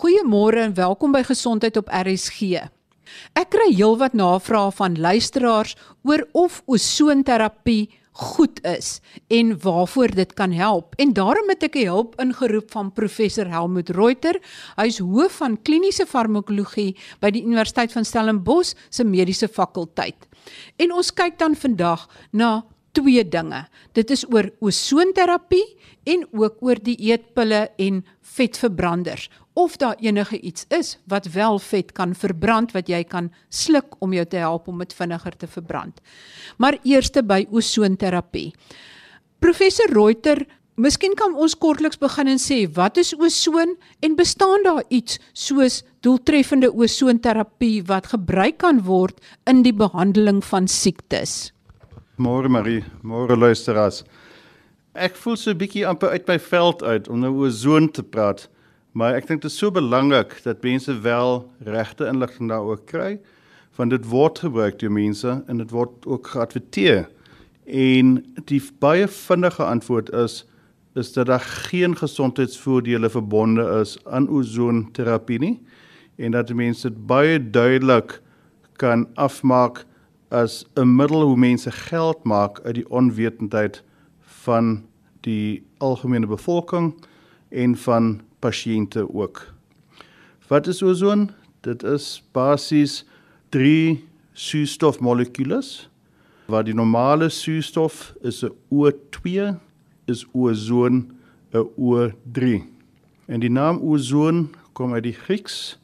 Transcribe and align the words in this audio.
Goeiemôre 0.00 0.62
en 0.64 0.72
welkom 0.72 1.12
by 1.12 1.20
Gesondheid 1.28 1.76
op 1.76 1.90
RSG. 1.92 2.56
Ek 3.36 3.50
kry 3.52 3.66
heelwat 3.68 4.14
navrae 4.16 4.70
van 4.72 4.94
luisteraars 4.96 5.74
oor 6.08 6.22
of 6.32 6.62
ozonterapie 6.64 7.90
goed 8.16 8.62
is 8.64 9.02
en 9.28 9.52
waarvoor 9.60 10.14
dit 10.16 10.32
kan 10.38 10.56
help. 10.56 10.96
En 10.96 11.12
daarom 11.12 11.52
het 11.52 11.68
ek 11.68 11.76
'n 11.76 11.92
hulp 11.92 12.16
ingeroep 12.16 12.70
van 12.72 12.92
professor 12.92 13.44
Helmut 13.44 13.90
Reuter. 13.90 14.40
Hy 14.76 14.86
is 14.86 15.04
hoof 15.04 15.36
van 15.36 15.62
kliniese 15.62 16.06
farmakologie 16.06 16.96
by 17.20 17.30
die 17.30 17.44
Universiteit 17.44 17.92
van 17.92 18.04
Stellenbosch 18.04 18.72
se 18.88 19.04
mediese 19.04 19.48
fakulteit. 19.48 20.28
En 20.78 20.92
ons 20.92 21.12
kyk 21.12 21.38
dan 21.38 21.54
vandag 21.54 22.08
na 22.32 22.64
twee 22.92 23.28
dinge. 23.28 23.64
Dit 23.92 24.10
is 24.10 24.24
oor 24.32 24.50
ozonterapie 24.60 25.76
en 26.04 26.26
ook 26.32 26.62
oor 26.64 26.80
die 26.82 26.96
eetpille 27.10 27.68
en 27.76 28.04
vetverbranders 28.36 29.28
of 29.60 29.76
daar 29.76 29.96
enige 30.00 30.40
iets 30.40 30.64
is 30.68 30.98
wat 31.04 31.26
wel 31.34 31.58
vet 31.58 31.92
kan 31.92 32.14
verbrand 32.14 32.72
wat 32.72 32.88
jy 32.88 33.02
kan 33.04 33.28
sluk 33.48 33.98
om 34.00 34.14
jou 34.16 34.24
te 34.24 34.40
help 34.40 34.68
om 34.68 34.78
dit 34.80 34.94
vinniger 34.96 35.36
te 35.36 35.46
verbrand. 35.46 36.00
Maar 36.56 36.78
eerste 36.82 37.22
by 37.22 37.44
ozonterapie. 37.50 38.54
Professor 39.40 39.92
Reuter, 39.92 40.46
miskien 40.80 41.12
kan 41.16 41.34
ons 41.36 41.56
kortliks 41.60 42.00
begin 42.00 42.30
en 42.32 42.40
sê 42.40 42.62
wat 42.76 42.96
is 43.00 43.12
ozon 43.16 43.74
en 44.00 44.16
bestaan 44.16 44.64
daar 44.64 44.84
iets 44.88 45.18
soos 45.32 45.82
doeltreffende 46.00 46.70
ozonterapie 46.72 47.82
wat 47.88 48.08
gebruik 48.14 48.60
kan 48.64 48.80
word 48.88 49.20
in 49.50 49.60
die 49.66 49.76
behandeling 49.76 50.40
van 50.44 50.68
siektes? 50.68 51.52
Môre 52.16 52.48
Marie, 52.48 52.80
môre 53.02 53.36
luisteraars. 53.36 54.04
Ek 54.94 55.16
voel 55.16 55.36
so 55.36 55.50
'n 55.50 55.58
bietjie 55.58 55.86
amper 55.86 56.10
uit 56.10 56.26
my 56.28 56.38
veld 56.38 56.82
uit 56.82 57.08
om 57.08 57.20
nou 57.20 57.32
oor 57.32 57.48
ozon 57.48 57.88
te 57.88 58.02
praat. 58.02 58.48
Maar 58.92 59.14
ek 59.14 59.28
dink 59.28 59.42
dit 59.42 59.50
is 59.50 59.58
so 59.58 59.70
belangrik 59.70 60.34
dat 60.42 60.64
mense 60.66 61.00
wel 61.04 61.44
regte 61.62 62.08
inligting 62.10 62.50
daaroor 62.50 62.80
kry 62.84 63.18
want 63.78 63.94
dit 63.94 64.06
word 64.10 64.40
gebruik 64.42 64.80
deur 64.80 64.92
mense 64.92 65.36
en 65.46 65.60
dit 65.62 65.70
word 65.72 66.06
ook 66.06 66.26
geadverteer. 66.34 67.06
En 67.64 68.18
die 68.50 68.60
baie 68.82 69.06
vinnige 69.08 69.64
antwoord 69.64 70.10
is 70.12 70.44
is 70.98 71.12
dat 71.14 71.26
daar 71.30 71.40
geen 71.40 71.94
gesondheidsvoordele 71.96 73.10
verbonde 73.10 73.62
is 73.80 73.94
aan 74.04 74.26
ozonterapie 74.28 75.38
nie 75.38 75.54
en 76.18 76.34
dat 76.34 76.50
mense 76.52 76.88
dit 76.88 77.06
baie 77.06 77.38
duidelik 77.38 78.18
kan 78.82 79.06
afmaak 79.14 79.84
as 80.30 80.64
'n 80.74 80.96
middel 80.96 81.22
hoe 81.22 81.36
mense 81.36 81.70
geld 81.70 82.24
maak 82.24 82.60
uit 82.60 82.74
die 82.74 82.90
onwetendheid 82.90 83.82
van 84.20 84.82
die 85.20 85.62
algemene 85.78 86.26
bevolking 86.26 86.94
en 87.48 87.76
van 87.76 88.20
pasiënte 88.40 89.06
ook. 89.14 89.46
Wat 90.48 90.66
is 90.66 90.82
ozon? 90.82 91.30
Dit 91.60 91.82
is 91.82 92.22
basies 92.32 93.04
3 93.54 94.04
suurstofmolekules 94.32 95.90
waar 96.50 96.64
die 96.66 96.74
normale 96.74 97.28
suurstof 97.28 98.14
is 98.22 98.42
'n 98.44 98.52
O2 98.74 99.54
is 100.04 100.26
ozon 100.32 101.10
'n 101.52 101.66
O3. 101.78 102.62
En 103.26 103.40
die 103.40 103.50
naam 103.50 103.78
ozon 103.78 104.50
kom 104.72 104.94
uit 104.94 105.02
die 105.02 105.12
Grieks 105.12 105.78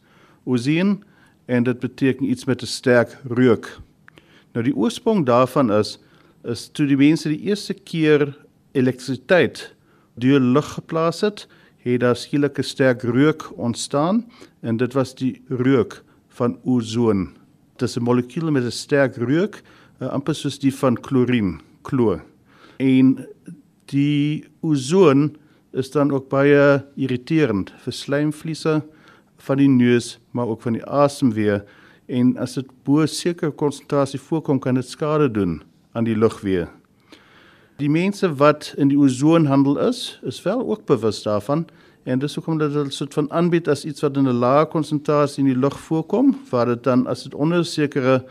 ozin 0.44 1.02
en 1.46 1.62
dit 1.62 1.78
beteken 1.78 2.30
iets 2.30 2.44
met 2.44 2.62
'n 2.62 2.66
sterk 2.66 3.18
reuk. 3.28 3.78
Nou 4.52 4.64
die 4.64 4.76
oorsprong 4.76 5.26
daarvan 5.26 5.72
is 5.72 5.98
is 6.44 6.68
toe 6.72 6.86
die 6.86 6.96
mense 6.96 7.28
die 7.28 7.40
eerste 7.40 7.74
keer 7.74 8.36
elektrisiteit 8.72 9.74
deur 10.14 10.40
lug 10.40 10.72
geplaas 10.72 11.20
het 11.20 11.48
het 11.92 12.00
daar 12.00 12.16
skielik 12.16 12.58
'n 12.58 12.62
sterk 12.62 13.02
reuk 13.02 13.58
ontstaan 13.58 14.24
en 14.60 14.76
dit 14.76 14.92
was 14.92 15.14
die 15.14 15.42
reuk 15.48 16.02
van 16.28 16.58
ozon. 16.64 17.36
Dit 17.76 17.88
is 17.88 17.96
'n 17.96 18.02
molekuul 18.02 18.50
met 18.50 18.64
'n 18.64 18.70
sterk 18.70 19.16
reuk, 19.16 19.62
uh, 20.00 20.08
amper 20.08 20.34
soos 20.34 20.58
die 20.58 20.74
van 20.74 21.00
klorien, 21.00 21.60
kloor. 21.82 22.22
En 22.76 23.26
die 23.84 24.44
ozon 24.60 25.36
is 25.72 25.90
dan 25.90 26.12
ook 26.12 26.28
baie 26.28 26.84
irriterend 26.96 27.72
vir 27.84 27.92
slijmvliese 27.92 28.82
van 29.36 29.56
die 29.56 29.68
neus, 29.68 30.18
maar 30.30 30.46
ook 30.46 30.62
van 30.62 30.72
die 30.72 30.84
asemweë 30.84 31.62
en 32.06 32.36
as 32.38 32.54
dit 32.54 32.66
bo 32.84 33.06
sekere 33.06 33.50
konsentrasie 33.50 34.20
voorkom 34.20 34.58
kan 34.58 34.74
dit 34.74 34.88
skade 34.88 35.30
doen 35.30 35.62
aan 35.92 36.04
die 36.04 36.16
lugweë. 36.16 36.68
Die 37.76 37.90
mense 37.92 38.28
wat 38.34 38.70
in 38.80 38.88
die 38.88 38.98
ozonhandel 38.98 39.78
is, 39.88 40.18
is 40.24 40.42
wel 40.42 40.62
ook 40.64 40.86
bewus 40.88 41.22
daarvan 41.22 41.66
en 42.06 42.18
dis 42.22 42.34
hoekom 42.38 42.58
dit 42.58 42.74
'n 42.74 42.90
soort 42.90 43.14
van 43.14 43.30
aanbied 43.30 43.68
as 43.68 43.84
iets 43.84 44.00
wat 44.00 44.16
in 44.16 44.28
'n 44.28 44.38
lae 44.38 44.66
konsentrasie 44.66 45.44
in 45.44 45.52
die 45.52 45.60
lug 45.60 45.78
voorkom, 45.78 46.38
waar 46.50 46.66
dit 46.66 46.82
dan 46.84 47.06
as 47.06 47.22
dit 47.22 47.34
onder 47.34 47.58
'n 47.58 47.64
sekere 47.64 48.24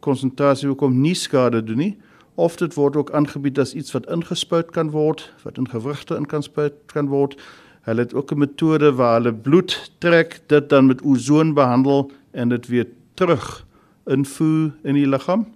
konsentrasie 0.00 0.74
kom 0.74 1.00
nie 1.00 1.14
skade 1.14 1.64
doen 1.64 1.76
nie, 1.76 1.96
of 2.34 2.56
dit 2.56 2.74
word 2.74 2.96
ook 2.96 3.10
aangebied 3.10 3.58
as 3.58 3.74
iets 3.74 3.92
wat 3.92 4.06
ingespuit 4.06 4.70
kan 4.70 4.90
word, 4.90 5.32
wat 5.42 5.58
in 5.58 5.68
gewrigte 5.68 6.16
in 6.16 6.26
kan 6.26 6.42
spuit 6.42 6.72
kan 6.86 7.08
word. 7.08 7.36
Hulle 7.82 8.00
het 8.00 8.14
ook 8.14 8.32
'n 8.32 8.38
metode 8.38 8.92
waar 8.92 9.20
hulle 9.20 9.34
bloed 9.34 9.92
trek, 9.98 10.40
dit 10.46 10.68
dan 10.68 10.86
met 10.86 11.02
ozon 11.02 11.54
behandel 11.54 12.10
en 12.30 12.48
dit 12.48 12.66
weer 12.66 12.86
terug 13.14 13.66
invoer 14.06 14.72
in 14.82 14.94
die 14.94 15.06
liggaam. 15.06 15.46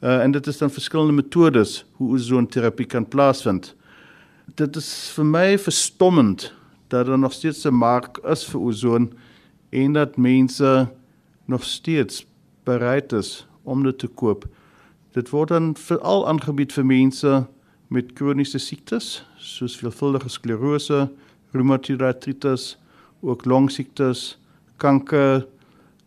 Uh, 0.00 0.22
en 0.22 0.30
dit 0.30 0.46
is 0.46 0.58
dan 0.58 0.70
verskillende 0.70 1.12
metodes 1.12 1.84
hoe 1.92 2.12
ozonterapie 2.12 2.86
kan 2.86 3.08
plaasvind. 3.08 3.74
Dit 4.54 4.76
is 4.76 5.12
vir 5.14 5.24
my 5.24 5.58
verstommend 5.58 6.52
dat 6.92 7.06
daar 7.06 7.18
nog 7.18 7.32
steeds 7.32 7.64
'n 7.64 7.74
mark 7.74 8.18
is 8.18 8.44
vir 8.44 8.60
ozon 8.60 9.12
en 9.70 9.92
dat 9.92 10.16
mense 10.16 10.88
nog 11.44 11.64
steeds 11.64 12.26
bereid 12.64 13.12
is 13.12 13.46
om 13.62 13.82
dit 13.82 13.98
te 13.98 14.06
koop. 14.06 14.44
Dit 15.12 15.30
word 15.30 15.48
dan 15.48 15.76
veral 15.76 16.28
aangebied 16.28 16.72
vir 16.72 16.86
mense 16.86 17.46
met 17.88 18.12
kroniese 18.12 18.58
siektes 18.58 19.24
soos 19.36 19.76
veelvuldige 19.76 20.28
sklerose, 20.28 21.10
reumatoïde 21.50 22.04
artritis, 22.04 22.78
ook 23.20 23.44
longsiektes, 23.44 24.38
kanker 24.76 25.46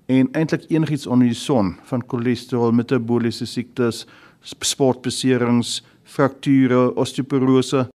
en 0.06 0.30
eintlik 0.32 0.66
enigiets 0.70 1.08
onder 1.08 1.28
die 1.28 1.36
son 1.36 1.76
van 1.84 2.04
cholesterol, 2.08 2.72
metabooliese 2.72 3.46
siektes, 3.46 4.06
sportbeserings, 4.42 5.84
frakture, 6.04 6.96
osteoporose. 6.96 7.88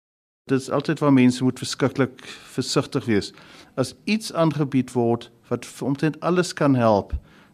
Dit 0.51 0.61
is 0.61 0.71
altyd 0.71 0.99
waar 0.99 1.13
mense 1.13 1.45
moet 1.45 1.59
verskriklik 1.59 2.25
versigtig 2.27 3.05
wees. 3.07 3.29
As 3.79 3.95
iets 4.05 4.33
aangebied 4.33 4.93
word 4.93 5.29
wat 5.47 5.67
omtrent 5.79 6.17
alles 6.21 6.51
kan 6.59 6.75
help, 6.75 7.13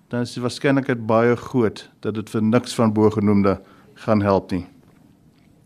dan 0.09 0.25
is 0.25 0.33
die 0.33 0.41
waarskynlikheid 0.41 1.03
baie 1.05 1.35
groot 1.37 1.83
dat 2.01 2.15
dit 2.17 2.31
vir 2.33 2.45
niks 2.45 2.73
van 2.79 2.95
bo-genoemde 2.97 3.59
gaan 4.07 4.23
help 4.25 4.55
nie. 4.55 4.65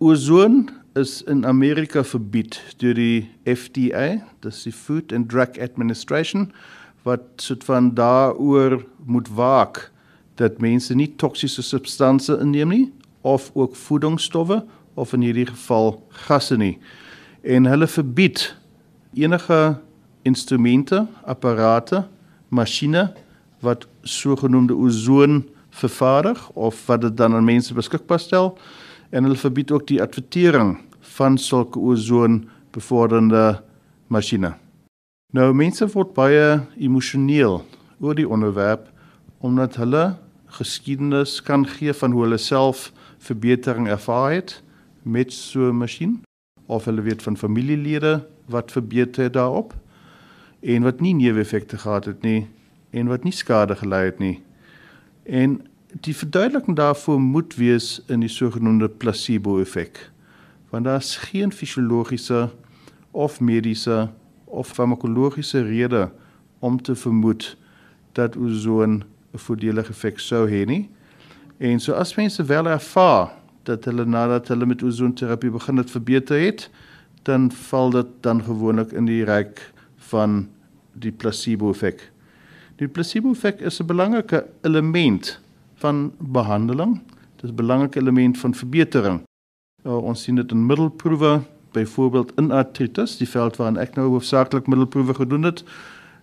Ozon 0.03 0.71
is 0.99 1.21
in 1.23 1.45
Amerika 1.47 2.03
verbied 2.03 2.59
deur 2.83 2.99
die 2.99 3.31
FDA, 3.47 4.25
dis 4.43 4.65
die 4.67 4.75
Food 4.75 5.15
and 5.15 5.31
Drug 5.31 5.61
Administration 5.63 6.49
wat 7.07 7.23
soort 7.37 7.63
van 7.65 7.93
daaroor 7.95 8.81
moet 9.07 9.31
waak 9.39 9.85
dat 10.43 10.59
mense 10.59 10.97
nie 10.99 11.13
toksiese 11.15 11.63
substansies 11.63 12.43
inneem 12.43 12.75
nie 12.75 12.89
of 13.23 13.53
ook 13.55 13.77
voedingsstowwe 13.77 14.65
of 14.99 15.15
in 15.15 15.23
hierdie 15.29 15.47
geval 15.47 15.95
gasse 16.27 16.59
nie. 16.59 16.75
En 17.41 17.65
hulle 17.67 17.87
verbied 17.87 18.57
enige 19.15 19.81
instrumente, 20.23 21.07
apparate, 21.25 22.05
masjiene 22.49 23.13
wat 23.61 23.87
sogenaamde 24.03 24.75
ozon 24.75 25.49
vervaardig 25.71 26.51
of 26.51 26.87
wat 26.87 27.01
dit 27.01 27.17
dan 27.17 27.35
aan 27.35 27.45
mense 27.45 27.75
beskikbaar 27.75 28.21
stel 28.21 28.59
en 29.11 29.25
hulle 29.25 29.37
verbied 29.37 29.71
ook 29.71 29.87
die 29.87 30.03
advertering 30.03 30.79
van 31.17 31.39
sulke 31.39 31.79
ozon 31.79 32.49
bevorderende 32.71 33.63
masjiene. 34.07 34.55
Nou 35.33 35.53
mense 35.55 35.87
word 35.95 36.15
baie 36.15 36.61
emosioneel 36.77 37.61
oor 38.01 38.17
die 38.19 38.29
onderwerp 38.29 38.89
omdat 39.41 39.79
hulle 39.81 40.17
geskiedenis 40.61 41.39
kan 41.43 41.65
gee 41.67 41.93
van 41.95 42.13
hoe 42.13 42.27
hulle 42.27 42.41
self 42.41 42.91
verbetering 43.19 43.89
ervaar 43.89 44.33
het 44.33 44.63
met 45.03 45.33
so 45.33 45.71
'n 45.71 45.79
masjien 45.79 46.21
of 46.71 46.85
hulle 46.87 47.03
weet 47.03 47.23
van 47.23 47.37
familielede 47.37 48.27
wat 48.47 48.73
verbeter 48.73 49.23
het 49.23 49.33
daarop 49.33 49.75
en 50.61 50.83
wat 50.87 51.01
nie 51.01 51.15
neeweffekte 51.15 51.79
gehad 51.79 52.05
het 52.05 52.23
nie 52.23 52.47
en 52.91 53.11
wat 53.11 53.25
nie 53.27 53.35
skade 53.35 53.77
gelei 53.77 54.05
het 54.05 54.19
nie. 54.19 54.37
En 55.27 55.61
die 56.07 56.15
verduideliking 56.17 56.77
daarvoor 56.77 57.21
moet 57.21 57.55
wees 57.55 58.03
in 58.07 58.23
die 58.23 58.31
sogenaamde 58.31 58.89
placebo-effek. 58.89 60.11
Want 60.71 60.85
daar 60.85 61.03
is 61.03 61.17
geen 61.17 61.53
fisiologiese 61.53 62.49
of 63.11 63.41
mediese 63.41 64.09
of 64.45 64.69
farmakologiese 64.69 65.63
rede 65.63 66.11
om 66.59 66.83
te 66.83 66.95
vermoed 66.95 67.57
dat 68.13 68.37
ozon 68.37 69.03
'n 69.33 69.39
voordelige 69.39 69.91
effek 69.91 70.19
sou 70.19 70.51
hê 70.51 70.67
nie. 70.67 70.91
En 71.59 71.81
so 71.81 71.93
as 71.93 72.15
mense 72.15 72.45
wel 72.45 72.67
ervaar 72.67 73.40
dat 73.63 73.85
hulle 73.85 74.05
nadat 74.05 74.49
hulle 74.49 74.67
met 74.67 74.83
ozonterapie 74.83 75.51
begin 75.51 75.77
het 75.77 75.91
verbeter 75.91 76.41
het, 76.41 76.71
dan 77.23 77.51
val 77.53 77.91
dit 77.91 78.07
dan 78.21 78.43
gewoonlik 78.45 78.93
in 78.93 79.05
die 79.05 79.25
ryk 79.25 79.61
van 80.11 80.49
die 80.93 81.13
placebo-effek. 81.13 82.11
Die 82.81 82.89
placebo-effek 82.89 83.61
is 83.61 83.81
'n 83.81 83.87
belangrike 83.87 84.47
element 84.63 85.41
van 85.75 86.13
behandeling. 86.19 87.01
Dit 87.37 87.45
is 87.45 87.51
'n 87.51 87.55
belangrike 87.55 88.01
element 88.01 88.39
van 88.39 88.55
verbetering. 88.55 89.23
Uh, 89.85 89.97
ons 89.97 90.23
sien 90.23 90.35
dit 90.35 90.51
in 90.51 90.67
middelproewe, 90.67 91.41
byvoorbeeld 91.73 92.33
in 92.37 92.51
artritis, 92.51 93.17
die 93.17 93.29
veld 93.29 93.57
waarin 93.57 93.79
ek 93.81 93.95
nou 93.95 94.09
hoofsaaklik 94.09 94.67
middelproewe 94.67 95.15
gedoen 95.15 95.43
het, 95.43 95.65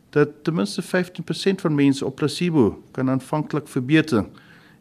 dat 0.10 0.30
ten 0.44 0.54
minste 0.54 0.82
15% 0.82 1.62
van 1.62 1.76
mense 1.76 2.06
op 2.06 2.16
placebo 2.16 2.84
kan 2.92 3.10
aanvanklik 3.10 3.68
verbeter. 3.68 4.26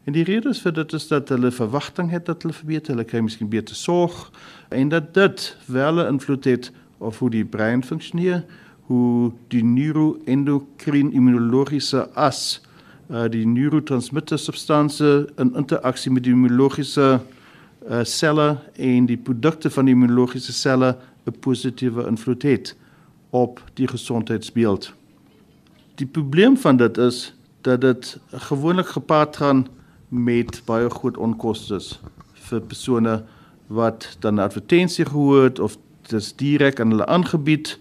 En 0.07 0.15
die 0.15 0.23
rede 0.23 0.53
is 0.53 0.61
vir 0.63 0.71
dit 0.71 0.93
is 0.95 1.09
dat 1.09 1.29
hulle 1.33 1.49
verwagting 1.51 2.13
het 2.13 2.29
dat 2.29 2.45
hulle 2.45 2.55
verbeter, 2.55 2.93
hulle 2.93 3.03
kry 3.03 3.19
miskien 3.25 3.49
beter 3.51 3.75
sorg 3.75 4.29
en 4.71 4.87
dat 4.93 5.09
dit 5.13 5.57
wel 5.67 5.99
'n 5.99 6.13
invloed 6.13 6.45
het 6.47 6.71
op 6.97 7.15
hoe 7.15 7.29
die 7.29 7.43
brein 7.45 7.83
funksioneer, 7.83 8.45
hoe 8.87 9.31
die 9.47 9.63
neuroendokrien 9.63 11.11
immunologiese 11.11 12.07
as 12.15 12.61
uh, 13.11 13.27
die 13.27 13.45
neurotransmitter 13.45 14.39
substansie 14.39 15.27
in 15.35 15.55
interaksie 15.55 16.11
met 16.11 16.23
die 16.23 16.31
immunologiese 16.31 17.19
uh, 17.89 18.03
selle 18.03 18.57
en 18.75 19.05
die 19.05 19.17
produkte 19.17 19.69
van 19.69 19.85
die 19.85 19.93
immunologiese 19.93 20.53
selle 20.53 20.95
'n 21.25 21.39
positiewe 21.39 22.07
invloed 22.07 22.43
het 22.43 22.75
op 23.29 23.59
die 23.73 23.87
gesondheidsbeeld. 23.87 24.93
Die 25.95 26.07
probleem 26.07 26.57
van 26.57 26.77
dit 26.77 26.97
is 26.97 27.33
dat 27.61 27.81
dit 27.81 28.19
gewoonlik 28.31 28.87
gepaard 28.87 29.37
gaan 29.37 29.67
met 30.09 30.61
baie 30.65 30.89
groot 30.89 31.17
onkoste 31.17 31.79
vir 32.33 32.61
persone 32.61 33.23
wat 33.67 34.17
dan 34.19 34.35
'n 34.35 34.45
advertensie 34.47 35.05
gehoor 35.05 35.43
het 35.43 35.59
of 35.59 35.77
dis 36.07 36.35
direk 36.35 36.79
aan 36.79 36.89
hulle 36.89 37.05
aangebied 37.05 37.77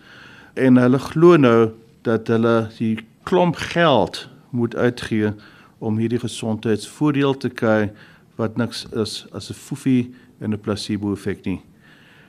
en 0.54 0.76
hulle 0.76 0.98
glo 0.98 1.36
nou 1.36 1.70
dat 2.02 2.26
hulle 2.26 2.68
die 2.78 2.98
klomp 3.22 3.56
geld 3.56 4.28
moet 4.50 4.76
uitgee 4.76 5.32
om 5.78 5.98
hierdie 5.98 6.18
gesondheidsvoordeel 6.18 7.36
te 7.36 7.48
kry 7.48 7.92
wat 8.36 8.56
niks 8.56 8.86
is 8.92 9.26
as 9.32 9.50
'n 9.50 9.54
foefie 9.54 10.14
en 10.40 10.52
'n 10.52 10.60
placebo 10.60 11.12
effek 11.12 11.44
nie. 11.44 11.60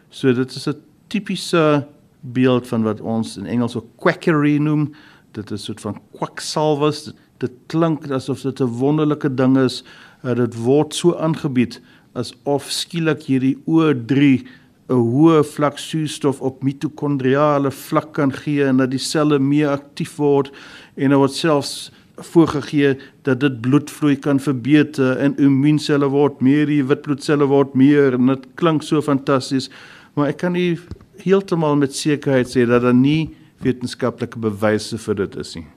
So 0.09 0.33
dit 0.33 0.55
is 0.55 0.67
'n 0.67 0.81
tipiese 1.07 1.87
beeld 2.21 2.67
van 2.67 2.83
wat 2.83 3.01
ons 3.01 3.37
in 3.37 3.45
Engels 3.45 3.75
ook 3.75 3.87
quackery 3.95 4.57
noem. 4.57 4.93
Dit 5.31 5.51
is 5.51 5.61
'n 5.61 5.65
soort 5.65 5.81
van 5.81 6.01
kwaksalwers. 6.11 7.03
Dit, 7.03 7.15
dit 7.43 7.51
klink 7.67 8.09
asof 8.11 8.41
dit 8.41 8.61
'n 8.61 8.77
wonderlike 8.79 9.29
ding 9.35 9.57
is. 9.57 9.83
Uh, 10.23 10.33
dit 10.33 10.55
word 10.55 10.93
so 10.93 11.15
aangebied 11.15 11.81
asof 12.13 12.71
skielik 12.71 13.27
hierdie 13.29 13.57
O3 13.65 14.47
'n 14.89 14.95
hoë 14.95 15.43
vlak 15.43 15.77
suurstof 15.77 16.41
op 16.41 16.63
mitokondriale 16.63 17.71
vlak 17.71 18.13
kan 18.13 18.31
gee 18.31 18.63
en 18.63 18.77
dat 18.77 18.91
die 18.91 19.03
selle 19.03 19.39
meer 19.39 19.69
aktief 19.69 20.15
word 20.17 20.51
en 20.95 21.09
dit 21.09 21.19
word 21.19 21.35
selfs 21.35 21.91
voorgegee 22.17 22.95
dat 23.27 23.39
dit 23.39 23.61
bloedvloei 23.61 24.15
kan 24.15 24.39
verbeter 24.39 25.17
en 25.17 25.35
immuunselle 25.37 26.07
word 26.09 26.41
meer, 26.41 26.65
die 26.65 26.83
witbloedselle 26.83 27.45
word 27.45 27.75
meer 27.75 28.17
en 28.17 28.33
dit 28.33 28.47
klink 28.55 28.83
so 28.83 29.01
fantasties, 29.01 29.69
maar 30.15 30.31
ek 30.33 30.41
kan 30.41 30.55
nie 30.57 30.79
heeltemal 31.21 31.77
met 31.77 31.93
sekerheid 31.93 32.49
sê 32.49 32.65
dat 32.65 32.81
daar 32.81 32.97
nie 32.97 33.29
wetenskaplike 33.61 34.39
bewyse 34.39 34.97
vir 34.97 35.25
dit 35.25 35.37
is 35.43 35.55
nie. 35.59 35.67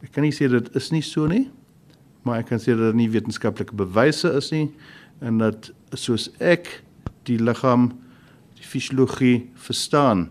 Ek 0.00 0.14
kan 0.14 0.24
nie 0.24 0.32
sê 0.32 0.48
dit 0.48 0.68
is 0.76 0.90
nie 0.94 1.02
so 1.04 1.26
nie, 1.28 1.48
maar 2.24 2.40
ek 2.40 2.50
kan 2.52 2.60
sê 2.60 2.72
dat 2.72 2.90
daar 2.90 2.96
nie 2.96 3.10
wetenskaplike 3.12 3.76
bewyse 3.76 4.28
is 4.38 4.50
nie 4.54 4.68
en 5.20 5.40
dat 5.42 5.70
soos 5.98 6.30
ek 6.40 6.80
die 7.28 7.36
liggaam 7.40 7.90
die 8.56 8.64
fisiologie 8.64 9.50
verstaan, 9.60 10.30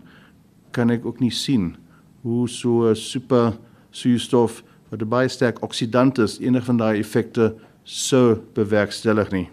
kan 0.74 0.90
ek 0.90 1.06
ook 1.06 1.20
nie 1.22 1.32
sien 1.34 1.76
hoe 2.22 2.48
so 2.48 2.90
'n 2.90 2.96
super 2.96 3.58
suurstof 3.90 4.62
wat 4.90 5.08
baie 5.08 5.28
sterk 5.28 5.62
oksidant 5.62 6.18
is, 6.18 6.38
enige 6.40 6.66
van 6.66 6.76
daai 6.76 6.98
effekte 6.98 7.54
sou 7.84 8.36
bewerkstellig 8.54 9.30
nie. 9.30 9.48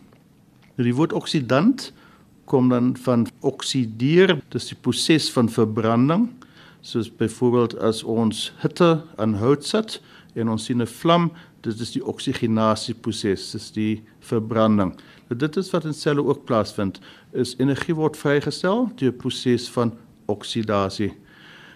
Die 0.77 0.93
woord 0.93 1.13
oksidant 1.13 1.91
kom 2.45 2.69
dan 2.69 2.95
van 2.97 3.27
oksideer, 3.41 4.41
dis 4.49 4.69
die 4.69 4.77
proses 4.81 5.31
van 5.31 5.49
verbranding 5.49 6.29
soos 6.81 7.09
byvoorbeeld 7.15 7.77
as 7.79 8.03
ons 8.03 8.53
hitte 8.61 9.01
aan 9.15 9.33
hout 9.33 9.65
sit 9.65 10.01
en 10.35 10.49
ons 10.49 10.63
sien 10.63 10.81
'n 10.81 10.87
vlam, 10.87 11.31
dit 11.61 11.79
is 11.79 11.91
die 11.91 12.05
oksigenasieproses, 12.05 13.51
dis 13.51 13.71
die 13.71 14.03
verbranding. 14.19 14.95
Nou 15.29 15.39
dit 15.39 15.57
is 15.57 15.71
wat 15.71 15.85
in 15.85 15.93
selle 15.93 16.23
ook 16.23 16.45
plaasvind, 16.45 16.99
is 17.33 17.55
energie 17.57 17.95
word 17.95 18.17
vrygestel 18.17 18.91
deur 18.95 19.11
'n 19.11 19.17
proses 19.17 19.69
van 19.69 19.93
oksidasie. 20.25 21.13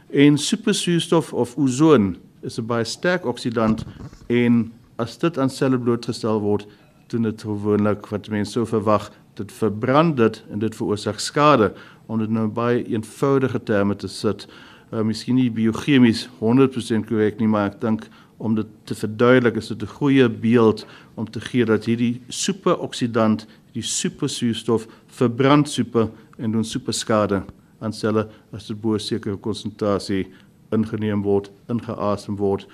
En 0.09 0.37
supersuurstof 0.37 1.33
of 1.33 1.57
ozon 1.57 2.17
is 2.41 2.59
'n 2.59 2.65
baie 2.65 2.83
sterk 2.83 3.25
oksidant 3.25 3.85
en 4.27 4.73
as 4.95 5.17
dit 5.17 5.37
aan 5.37 5.49
selle 5.49 5.79
blootgestel 5.79 6.39
word, 6.39 6.67
doen 7.07 7.21
dit 7.21 7.41
gewoonlik 7.41 8.07
wat 8.07 8.29
mense 8.29 8.51
sou 8.51 8.65
verwag, 8.65 9.11
dit 9.33 9.51
verbrand 9.51 10.17
dit 10.17 10.43
en 10.51 10.59
dit 10.59 10.75
veroorsaak 10.75 11.19
skade 11.19 11.73
om 12.05 12.19
dit 12.19 12.29
nou 12.29 12.47
baie 12.47 12.83
eenvoudige 12.83 13.63
terme 13.63 13.95
te 13.95 14.07
sit 14.07 14.47
uh, 14.91 15.01
miskien 15.01 15.35
nie 15.35 15.51
biochemies 15.51 16.27
100% 16.39 17.07
korrek 17.07 17.39
nie, 17.39 17.47
maar 17.47 17.71
ek 17.71 17.81
dink 17.81 18.07
om 18.41 18.55
dit 18.57 18.67
te 18.89 18.95
verduidelik 18.97 19.57
is 19.61 19.67
dit 19.67 19.83
'n 19.83 19.95
goeie 19.97 20.29
beeld 20.29 20.85
om 21.15 21.29
te 21.29 21.39
gee 21.39 21.65
dat 21.65 21.85
hierdie 21.85 22.21
superoksidant, 22.27 23.47
die 23.73 23.83
supersuurstof 23.83 24.87
verbrand 25.07 25.69
super 25.69 26.09
en 26.37 26.51
doen 26.51 26.65
super 26.65 26.93
skade 26.93 27.43
aan 27.79 27.93
selle 27.93 28.27
as 28.51 28.67
dit 28.67 28.81
bo 28.81 28.93
'n 28.93 28.99
sekere 28.99 29.37
konsentrasie 29.37 30.27
ingeneem 30.71 31.21
word, 31.21 31.51
ingeasem 31.67 32.35
word. 32.35 32.67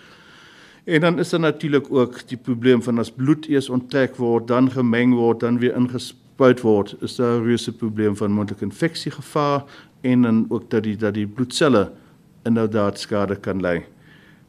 En 0.86 1.02
dan 1.02 1.20
is 1.20 1.30
daar 1.30 1.40
natuurlik 1.40 1.92
ook 1.92 2.28
die 2.28 2.38
probleem 2.38 2.84
van 2.84 3.00
as 3.00 3.12
bloed 3.12 3.48
eers 3.48 3.70
onttrek 3.70 4.16
word, 4.16 4.48
dan 4.48 4.72
gemeng 4.72 5.14
word, 5.14 5.40
dan 5.40 5.60
weer 5.60 5.76
ingespuit 5.76 6.62
word, 6.62 6.96
is 7.02 7.16
daar 7.16 7.40
'n 7.40 7.44
reuse 7.44 7.72
probleem 7.72 8.16
van 8.16 8.32
moontlike 8.32 8.64
infeksiegevaar 8.64 9.64
en 10.02 10.22
dan 10.22 10.46
ook 10.50 10.70
dat 10.70 10.84
die 10.84 10.96
dat 10.96 11.14
die 11.14 11.28
bloedselle 11.28 11.92
inderdaad 12.48 13.00
skade 13.00 13.36
kan 13.36 13.62
lei. 13.62 13.84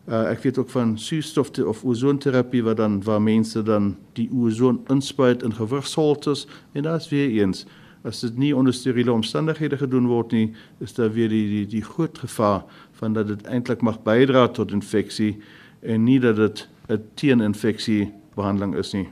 Uh, 0.09 0.31
ek 0.31 0.47
weet 0.47 0.59
ook 0.59 0.71
van 0.73 0.95
suurstof 0.99 1.51
of 1.69 1.85
ozonterapie 1.85 2.63
wat 2.65 2.79
dan 2.81 3.03
waar 3.05 3.21
mense 3.23 3.63
dan 3.63 3.97
die 4.17 4.31
ozon 4.33 4.81
inspuit 4.89 5.43
in 5.45 5.53
gewrigsholtes 5.53 6.47
en 6.73 6.87
daar's 6.89 7.11
weer 7.13 7.29
eens 7.43 7.67
as 8.07 8.21
dit 8.23 8.39
nie 8.39 8.55
onder 8.57 8.75
steriele 8.75 9.13
omstandighede 9.13 9.79
gedoen 9.81 10.07
word 10.09 10.33
nie, 10.33 10.49
is 10.85 10.95
daar 10.97 11.11
weer 11.13 11.31
die 11.33 11.47
die 11.51 11.65
die 11.79 11.85
groot 11.85 12.19
gevaar 12.19 12.65
van 13.01 13.17
dat 13.17 13.29
dit 13.29 13.47
eintlik 13.47 13.83
mag 13.83 14.01
bydra 14.07 14.47
tot 14.55 14.73
infeksie 14.75 15.37
en 15.83 16.05
nie 16.05 16.19
dat 16.21 16.37
dit 16.37 16.69
'n 16.89 17.03
teeninfeksie 17.15 18.13
behandeling 18.35 18.77
is 18.77 18.93
nie. 18.93 19.09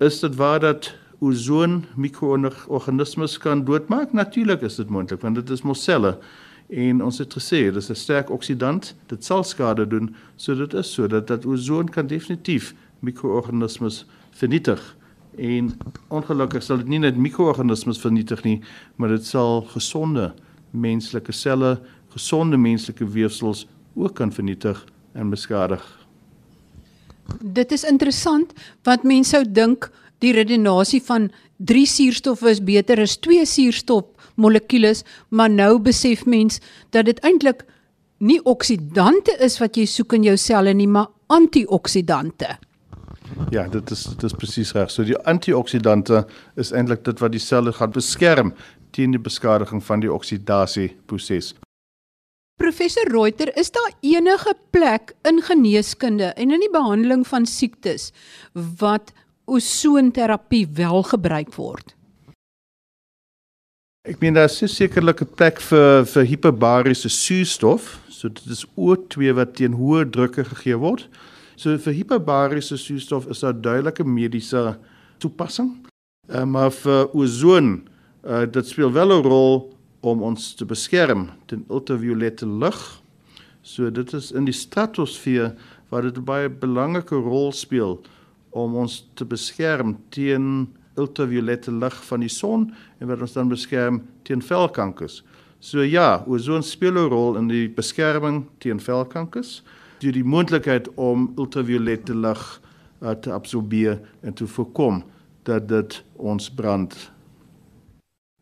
Is 0.00 0.20
dit 0.20 0.34
waar 0.36 0.60
dat 0.60 0.94
ozon 1.20 1.84
mikroorganismes 1.96 3.38
kan 3.38 3.64
doodmaak? 3.64 4.12
Natuurlik 4.12 4.62
is 4.62 4.76
dit 4.76 4.88
moontlik 4.88 5.20
want 5.20 5.34
dit 5.34 5.50
is 5.50 5.62
mos 5.62 5.84
selle 5.84 6.18
en 6.70 7.02
ons 7.02 7.18
het 7.18 7.34
gesê 7.34 7.72
dis 7.72 7.90
'n 7.90 7.94
sterk 7.94 8.30
oksidant 8.30 8.94
dit 9.06 9.24
sal 9.24 9.44
skade 9.44 9.86
doen 9.86 10.14
so 10.36 10.54
dit 10.54 10.74
is 10.74 10.92
so 10.92 11.06
dat 11.06 11.46
ozon 11.46 11.88
kan 11.88 12.06
definitief 12.06 12.74
mikroorganismes 13.00 14.06
vernietig. 14.30 14.96
En 15.38 15.72
ongelukkig 16.08 16.62
sal 16.62 16.76
dit 16.76 16.88
nie 16.88 16.98
net 16.98 17.16
mikroorganismes 17.16 17.98
vernietig 17.98 18.44
nie 18.44 18.60
maar 18.96 19.08
dit 19.08 19.26
sal 19.26 19.62
gesonde 19.62 20.34
menslike 20.70 21.32
selle 21.32 21.80
gesonde 22.08 22.56
menslike 22.56 23.06
weefsels 23.08 23.66
ook 23.94 24.14
kan 24.14 24.32
vernietig 24.32 24.84
en 25.12 25.30
beskadig. 25.30 25.82
Dit 27.40 27.72
is 27.72 27.84
interessant 27.84 28.52
wat 28.82 29.02
mense 29.02 29.30
sou 29.30 29.44
dink 29.46 29.90
die 30.18 30.32
redenasie 30.32 31.02
van 31.02 31.30
3 31.56 31.86
suurstof 31.86 32.42
is 32.42 32.62
beter 32.64 33.00
as 33.00 33.16
2 33.16 33.46
suurstof 33.46 34.09
molekules, 34.34 35.04
maar 35.28 35.50
nou 35.50 35.78
besef 35.78 36.26
mens 36.26 36.60
dat 36.90 37.04
dit 37.04 37.18
eintlik 37.24 37.64
nie 38.18 38.40
oksidante 38.44 39.36
is 39.40 39.58
wat 39.60 39.76
jy 39.76 39.86
soek 39.88 40.12
in 40.18 40.26
jou 40.28 40.36
selle 40.36 40.74
nie, 40.76 40.88
maar 40.88 41.08
antioksidante. 41.32 42.58
Ja, 43.50 43.68
dit 43.68 43.90
is 43.90 44.04
dit 44.04 44.26
is 44.26 44.36
presies 44.36 44.72
reg. 44.76 44.90
So 44.90 45.06
die 45.06 45.18
antioksidante 45.28 46.24
is 46.60 46.72
eintlik 46.76 47.04
dit 47.06 47.22
wat 47.22 47.32
die 47.32 47.42
selle 47.42 47.72
gaan 47.72 47.94
beskerm 47.94 48.54
teen 48.90 49.14
die 49.14 49.22
beskadiging 49.22 49.82
van 49.86 50.02
die 50.02 50.10
oksidasieproses. 50.12 51.54
Professor 52.60 53.08
Reuter, 53.08 53.56
is 53.56 53.70
daar 53.72 53.92
enige 54.04 54.52
plek 54.70 55.14
in 55.24 55.40
geneeskunde 55.42 56.34
en 56.36 56.50
in 56.50 56.60
die 56.60 56.72
behandeling 56.72 57.24
van 57.26 57.46
siektes 57.48 58.10
wat 58.52 59.14
ozonterapie 59.48 60.66
wel 60.76 61.02
gebruik 61.08 61.54
word? 61.56 61.94
Ek 64.08 64.16
meen 64.16 64.32
daar 64.32 64.48
is 64.48 64.76
sekerlik 64.76 65.20
'n 65.20 65.34
plek 65.36 65.58
vir 65.60 66.06
vir 66.08 66.24
hiperbariese 66.24 67.08
suurstof. 67.08 68.00
So 68.08 68.28
dit 68.28 68.46
is 68.46 68.64
O2 68.74 69.34
wat 69.36 69.56
teen 69.56 69.74
hoë 69.76 70.08
drukke 70.10 70.44
gegee 70.44 70.78
word. 70.78 71.08
So 71.54 71.76
vir 71.76 71.92
hiperbariese 71.92 72.78
suurstof 72.78 73.28
is 73.28 73.40
daar 73.40 73.52
duidelike 73.52 74.04
mediese 74.04 74.78
toepassing. 75.18 75.84
Uh, 76.28 76.44
maar 76.44 76.70
vir 76.70 77.12
ozon, 77.12 77.88
uh, 78.24 78.46
dit 78.46 78.66
speel 78.66 78.92
wel 78.92 79.12
'n 79.12 79.22
rol 79.22 79.76
om 80.00 80.22
ons 80.22 80.54
te 80.54 80.64
beskerm 80.64 81.28
teen 81.46 81.64
ultraviolette 81.68 82.46
lig. 82.46 83.02
So 83.62 83.90
dit 83.90 84.12
is 84.14 84.32
in 84.32 84.44
die 84.44 84.56
stratosfeer 84.56 85.52
waar 85.90 86.02
dit 86.02 86.16
'n 86.16 86.24
baie 86.24 86.48
belangrike 86.48 87.16
rol 87.16 87.52
speel 87.52 88.00
om 88.50 88.74
ons 88.74 89.04
te 89.14 89.24
beskerm 89.24 89.98
teen 90.08 90.72
ultraviolette 91.00 91.72
lig 91.72 91.96
van 92.08 92.24
die 92.24 92.32
son 92.32 92.70
en 93.00 93.10
wat 93.10 93.24
ons 93.24 93.36
dan 93.36 93.50
beskerm 93.50 94.02
teen 94.28 94.42
velkankers. 94.44 95.22
So 95.60 95.84
ja, 95.84 96.22
ozon 96.26 96.62
speel 96.62 96.96
'n 96.96 97.10
rol 97.10 97.36
in 97.36 97.48
die 97.48 97.68
beskerming 97.68 98.46
teen 98.58 98.80
velkankers 98.80 99.62
deur 100.00 100.12
die 100.12 100.24
moontlikheid 100.24 100.88
om 100.96 101.32
ultraviolette 101.36 102.14
lig 102.14 102.40
uh, 103.02 103.10
te 103.10 103.32
absorbeer 103.32 104.00
en 104.22 104.32
te 104.32 104.46
voorkom 104.46 105.02
dat 105.44 105.68
dit 105.68 106.04
ons 106.16 106.50
brand. 106.50 106.94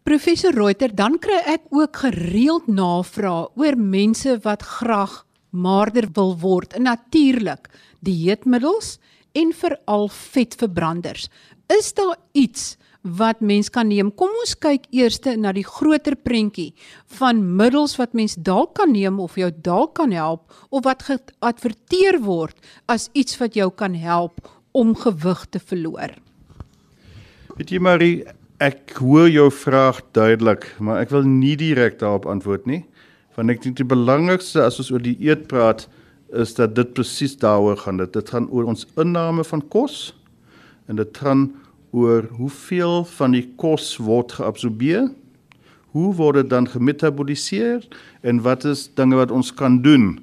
Professor 0.03 0.55
Reuter, 0.55 0.95
dan 0.95 1.19
kry 1.19 1.37
ek 1.45 1.67
ook 1.75 1.97
gereeld 1.97 2.69
navrae 2.71 3.49
oor 3.59 3.77
mense 3.77 4.39
wat 4.45 4.63
graag 4.63 5.25
maarder 5.51 6.09
wil 6.15 6.37
word, 6.39 6.79
natuurlik 6.79 7.69
dieetmiddels 8.01 8.99
en 9.37 9.53
veral 9.53 10.09
vetverbranders. 10.09 11.29
Is 11.69 11.93
daar 11.93 12.17
iets 12.33 12.77
wat 13.03 13.41
mens 13.41 13.69
kan 13.69 13.91
neem? 13.93 14.09
Kom 14.17 14.33
ons 14.41 14.55
kyk 14.57 14.87
eers 14.95 15.21
na 15.37 15.53
die 15.53 15.67
groter 15.67 16.17
prentjie 16.17 16.73
van 17.19 17.43
middels 17.61 17.99
wat 18.01 18.17
mens 18.17 18.39
dalk 18.41 18.75
kan 18.81 18.95
neem 18.97 19.21
of 19.21 19.37
jou 19.37 19.51
dalk 19.53 19.95
kan 20.01 20.15
help 20.17 20.49
of 20.71 20.87
wat 20.89 21.05
geadverteer 21.05 22.23
word 22.25 22.57
as 22.89 23.11
iets 23.13 23.37
wat 23.39 23.55
jou 23.55 23.69
kan 23.71 23.95
help 23.95 24.41
om 24.73 24.95
gewig 24.97 25.45
te 25.53 25.61
verloor. 25.61 26.17
Weet 27.59 27.73
jy 27.75 27.83
Marie, 27.85 28.25
ek 28.65 28.97
hoor 29.03 29.29
jou 29.29 29.51
vraag 29.53 30.01
duidelik, 30.17 30.65
maar 30.81 31.03
ek 31.03 31.13
wil 31.13 31.29
nie 31.29 31.57
direk 31.59 32.01
daarop 32.01 32.29
antwoord 32.31 32.65
nie 32.67 32.85
want 33.39 33.53
ek 33.55 33.61
dink 33.63 33.77
die 33.79 33.87
belangrikste 33.87 34.65
as 34.65 34.81
ons 34.83 34.89
oor 34.91 35.03
die 35.05 35.15
eet 35.23 35.45
praat 35.47 35.85
is 36.35 36.57
dat 36.57 36.75
dit 36.75 36.91
presies 36.93 37.37
daaroor 37.39 37.79
gaan. 37.81 38.01
Dit, 38.03 38.11
dit 38.17 38.33
gaan 38.35 38.49
oor 38.51 38.67
ons 38.69 38.83
inname 38.99 39.45
van 39.47 39.63
kos 39.71 40.09
en 40.89 40.97
dit 40.97 41.21
gaan 41.23 41.49
oor 41.91 42.27
hoeveel 42.37 43.05
van 43.05 43.37
die 43.37 43.47
kos 43.61 43.97
word 44.03 44.35
geabsorbeer. 44.37 45.09
Hoe 45.97 46.13
word 46.15 46.43
dit 46.43 46.51
dan 46.51 46.69
gemetaboliseer 46.69 47.85
en 48.21 48.43
wat 48.45 48.65
is 48.69 48.89
dinge 48.95 49.17
wat 49.17 49.33
ons 49.33 49.53
kan 49.55 49.81
doen 49.83 50.19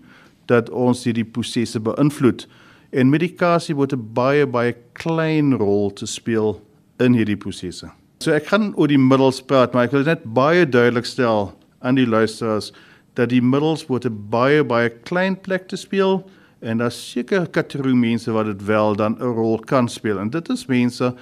dat 0.49 0.69
ons 0.69 1.03
hierdie 1.07 1.25
prosesse 1.25 1.79
beïnvloed? 1.81 2.45
En 2.93 3.09
medikasie 3.09 3.75
word 3.75 3.93
'n 3.93 4.13
baie 4.13 4.45
baie 4.45 4.75
klein 4.93 5.53
rol 5.57 5.91
te 5.93 6.05
speel 6.05 6.61
in 6.99 7.13
hierdie 7.13 7.37
prosesse. 7.37 7.89
So 8.19 8.31
ek 8.31 8.47
gaan 8.47 8.73
oor 8.75 8.87
die 8.87 8.97
middels 8.97 9.41
praat, 9.41 9.73
maar 9.73 9.85
ek 9.85 9.91
wil 9.91 10.03
net 10.03 10.23
baie 10.23 10.65
duidelik 10.65 11.05
stel 11.05 11.53
aan 11.81 11.95
die 11.95 12.07
luisteraars 12.07 12.71
dat 13.15 13.29
die 13.29 13.41
middels 13.41 13.87
word 13.89 14.05
'n 14.05 14.29
baie 14.29 14.63
baie 14.63 14.89
klein 14.89 15.35
plek 15.35 15.67
te 15.67 15.75
speel 15.75 16.23
en 16.59 16.77
daar's 16.77 17.11
seker 17.11 17.49
kategorie 17.49 17.95
mense 17.95 18.31
wat 18.31 18.45
dit 18.45 18.65
wel 18.65 18.95
dan 18.95 19.17
'n 19.19 19.33
rol 19.35 19.59
kan 19.59 19.89
speel 19.89 20.19
en 20.19 20.29
dit 20.29 20.49
is 20.49 20.65
mense 20.65 21.13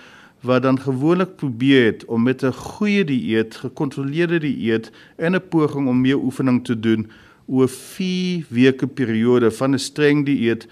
wat 0.44 0.62
dan 0.62 0.80
gewoonlik 0.80 1.36
probeer 1.36 1.86
het 1.86 2.06
om 2.06 2.24
met 2.24 2.44
'n 2.44 2.52
goeie 2.52 3.04
dieet, 3.04 3.56
gekontroleerde 3.56 4.40
dieet 4.40 4.92
en 5.16 5.36
'n 5.36 5.48
poging 5.50 5.88
om 5.88 6.02
meer 6.02 6.18
oefening 6.18 6.66
te 6.66 6.80
doen 6.80 7.12
oor 7.46 7.70
4 7.70 8.46
weke 8.50 8.88
periode 8.88 9.52
van 9.52 9.74
'n 9.74 9.80
streng 9.80 10.26
dieet 10.26 10.68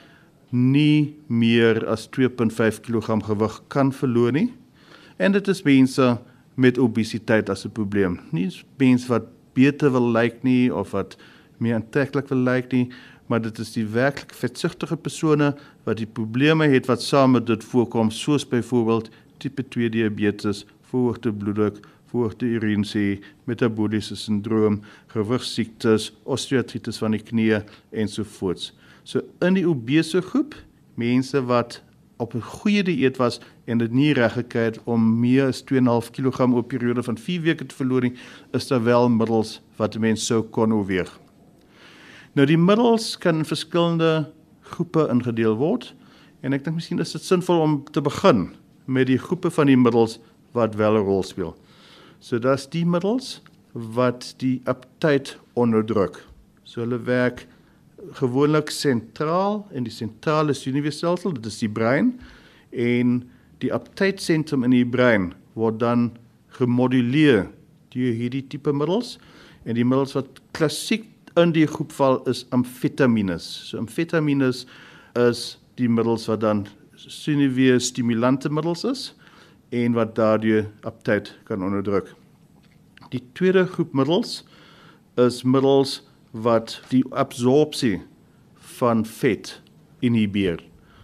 nie 0.49 1.15
meer 1.27 1.87
as 1.87 2.07
2.5 2.07 2.79
kg 2.81 3.25
gewig 3.25 3.61
kan 3.67 3.93
verloor 3.93 4.31
nie. 4.31 4.53
En 5.17 5.31
dit 5.31 5.47
is 5.47 5.63
mense 5.63 6.19
met 6.55 6.77
obesiteit 6.77 7.49
as 7.49 7.65
'n 7.65 7.71
probleem. 7.71 8.19
Nie 8.31 8.51
mense 8.77 9.07
wat 9.07 9.23
beter 9.53 9.91
wil 9.91 10.11
lyk 10.11 10.43
nie 10.43 10.73
of 10.73 10.91
wat 10.91 11.17
meer 11.61 11.77
aantreklik 11.77 12.29
wil 12.31 12.43
lyk 12.47 12.71
nie, 12.73 12.87
maar 13.29 13.41
dit 13.41 13.59
is 13.63 13.71
die 13.77 13.85
werklik 13.87 14.33
vetsugtige 14.35 14.97
persone 14.97 15.53
wat 15.87 16.01
die 16.01 16.09
probleme 16.09 16.67
het 16.67 16.89
wat 16.89 17.03
saam 17.05 17.37
met 17.37 17.45
dit 17.47 17.63
voorkom, 17.63 18.09
soos 18.11 18.47
byvoorbeeld 18.47 19.11
tipe 19.39 19.63
2 19.63 19.89
diabetes, 19.93 20.65
verhoogde 20.89 21.31
bloeddruk, 21.33 21.79
verhoogde 22.11 22.49
urinesie, 22.57 23.21
metabooliese 23.47 24.17
sindroom, 24.19 24.81
gewigsiektes, 25.13 26.11
osteoartritis 26.23 26.99
van 26.99 27.15
die 27.15 27.23
knie 27.23 27.61
ensovoorts. 27.89 28.73
So 29.03 29.23
in 29.41 29.55
die 29.57 29.65
obese 29.67 30.21
groep, 30.21 30.57
mense 30.99 31.39
wat 31.47 31.79
op 32.21 32.35
'n 32.35 32.41
goeie 32.41 32.83
dieet 32.83 33.17
was 33.17 33.39
en 33.65 33.77
dit 33.77 33.91
nie 33.91 34.13
reg 34.13 34.33
gekry 34.33 34.61
het 34.69 34.79
om 34.83 35.19
meer 35.19 35.47
as 35.47 35.63
2.5 35.63 36.11
kg 36.11 36.39
op 36.39 36.65
'n 36.65 36.67
periode 36.67 37.03
van 37.03 37.17
4 37.17 37.41
weke 37.41 37.65
te 37.65 37.75
verloor 37.75 38.01
nie, 38.01 38.13
is 38.51 38.67
daar 38.67 38.83
wel 38.83 39.09
middels 39.09 39.61
wat 39.75 39.97
mense 39.97 40.25
sou 40.25 40.41
kon 40.41 40.73
oorweeg. 40.73 41.20
Nou 42.31 42.45
die 42.47 42.59
middels 42.59 43.17
kan 43.19 43.41
in 43.41 43.47
verskillende 43.47 44.31
groepe 44.71 45.03
ingedeel 45.11 45.57
word 45.59 45.89
en 46.45 46.55
ek 46.55 46.63
dink 46.63 46.77
miskien 46.77 47.03
is 47.03 47.11
dit 47.11 47.25
sinvol 47.25 47.59
om 47.59 47.73
te 47.91 47.99
begin 48.03 48.53
met 48.87 49.09
die 49.09 49.19
groepe 49.19 49.51
van 49.51 49.67
die 49.67 49.75
middels 49.75 50.15
wat 50.55 50.77
wel 50.79 50.95
'n 50.95 51.03
rol 51.03 51.23
speel. 51.27 51.51
So 52.19 52.39
dis 52.39 52.67
die 52.71 52.85
middels 52.85 53.41
wat 53.73 54.33
die 54.37 54.61
aptyt 54.63 55.37
onderdruk. 55.59 56.23
So 56.63 56.81
hulle 56.81 57.03
werk 57.03 57.47
gewoonlik 58.13 58.69
sentraal 58.69 59.67
in 59.71 59.83
die 59.83 59.93
sentrale 59.93 60.53
senuweestelsel, 60.53 61.33
dit 61.33 61.45
is 61.45 61.59
die 61.59 61.69
brein 61.69 62.19
en 62.71 63.29
die 63.59 63.73
aptytsentrum 63.73 64.63
in 64.63 64.71
die 64.71 64.85
brein 64.85 65.33
word 65.53 65.79
dan 65.79 66.11
gemoduleer 66.47 67.49
deur 67.91 68.13
hierdie 68.13 68.47
tipe 68.47 68.71
middels 68.71 69.17
en 69.65 69.75
die 69.75 69.85
middels 69.85 70.15
wat 70.15 70.39
klassiek 70.55 71.10
in 71.39 71.53
die 71.55 71.67
groep 71.67 71.91
val 71.95 72.19
is 72.29 72.45
amfetamines. 72.51 73.45
So 73.69 73.79
amfetamines 73.79 74.65
is 75.19 75.57
die 75.79 75.89
middels 75.89 76.27
wat 76.29 76.41
dan 76.43 76.65
senuwee 76.95 77.79
stimulante 77.79 78.49
middels 78.49 78.83
is 78.87 79.03
en 79.71 79.95
wat 79.95 80.15
daardie 80.15 80.65
aptyt 80.87 81.31
kan 81.47 81.63
onderdruk. 81.63 82.11
Die 83.11 83.23
tweede 83.33 83.65
groep 83.67 83.93
middels 83.95 84.41
is 85.19 85.41
middels 85.43 86.01
wat 86.31 86.77
die 86.91 87.03
absorpsie 87.11 88.01
van 88.77 89.05
vet 89.05 89.57
inhibeer. 89.99 90.59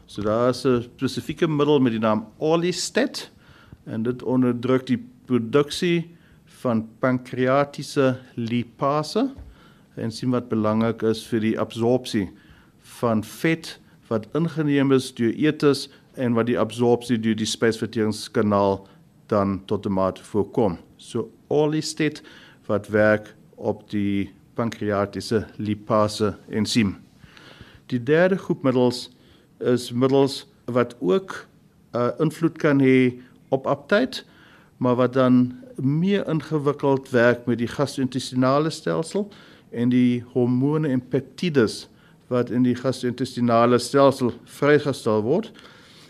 So 0.08 0.22
daar 0.22 0.50
is 0.50 0.66
'n 0.66 0.84
spesifieke 0.84 1.48
middel 1.48 1.80
met 1.80 1.92
die 1.92 2.00
naam 2.00 2.26
Orlistat 2.38 3.30
en 3.86 4.04
dit 4.04 4.24
onderdruk 4.24 4.88
die 4.88 5.04
produksie 5.26 6.16
van 6.46 6.88
pankreatiese 7.00 8.20
lipase 8.36 9.34
en 9.98 10.12
sien 10.12 10.32
wat 10.32 10.50
belangrik 10.50 11.02
is 11.02 11.24
vir 11.28 11.44
die 11.44 11.58
absorpsie 11.60 12.28
van 13.00 13.24
vet 13.24 13.80
wat 14.08 14.28
ingeneem 14.38 14.94
is 14.96 15.10
deur 15.16 15.34
eetes 15.36 15.88
en 16.16 16.38
wat 16.38 16.48
die 16.50 16.60
absorpsie 16.60 17.20
deur 17.20 17.36
die 17.38 17.50
spysverteringskanaal 17.50 18.80
dan 19.28 19.60
tot 19.68 19.84
die 19.84 19.92
maat 19.92 20.20
voorkom. 20.30 20.78
So 20.98 21.30
Orlistat 21.48 22.22
wat 22.68 22.88
werk 22.92 23.34
op 23.56 23.84
die 23.92 24.30
pankreatiese 24.58 25.46
lipase 25.58 26.36
ensiem. 26.50 26.96
Die 27.92 28.00
derde 28.04 28.38
groep 28.38 28.64
middels 28.64 29.08
is 29.60 29.92
middels 29.92 30.46
wat 30.66 30.96
ook 31.00 31.48
'n 31.94 31.98
uh, 31.98 32.10
invloed 32.20 32.58
kan 32.58 32.80
hê 32.80 33.14
op 33.50 33.68
aptyt, 33.68 34.26
maar 34.78 34.96
wat 34.96 35.14
dan 35.14 35.56
meer 35.76 36.28
ingewikkeld 36.28 37.10
werk 37.10 37.46
met 37.46 37.58
die 37.58 37.68
gastro-intestinale 37.68 38.70
stelsel 38.70 39.32
en 39.78 39.92
die 39.94 40.24
hormone 40.34 40.90
en 40.90 41.04
peptides 41.12 41.86
wat 42.32 42.50
in 42.52 42.66
die 42.66 42.76
gastro-intestinale 42.76 43.80
stelsel 43.80 44.34
vrygestel 44.58 45.22
word. 45.24 45.52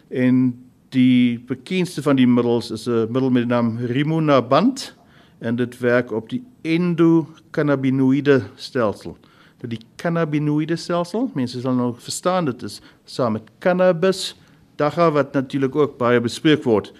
En 0.10 0.56
die 0.96 1.38
bekendste 1.50 2.02
van 2.02 2.18
die 2.18 2.28
middels 2.28 2.72
is 2.72 2.88
'n 2.88 3.12
middel 3.12 3.30
met 3.30 3.44
die 3.44 3.52
naam 3.52 3.78
Rimonabant 3.78 4.96
en 5.40 5.56
dit 5.56 5.78
werk 5.80 6.12
op 6.12 6.30
die 6.30 6.44
endokannabinoïde 6.62 8.42
stelsel. 8.56 9.18
Dat 9.58 9.70
die 9.70 9.82
cannabinoïde 9.96 10.76
stelsel, 10.76 11.32
mense 11.34 11.62
sal 11.62 11.74
nou 11.74 11.94
verstaan 11.98 12.46
dit 12.46 12.64
is 12.64 12.82
saam 13.06 13.32
met 13.32 13.50
cannabis, 13.60 14.36
dagga 14.76 15.12
wat 15.12 15.34
natuurlik 15.34 15.76
ook 15.76 15.98
baie 15.98 16.22
bespreek 16.22 16.64
word. 16.64 16.94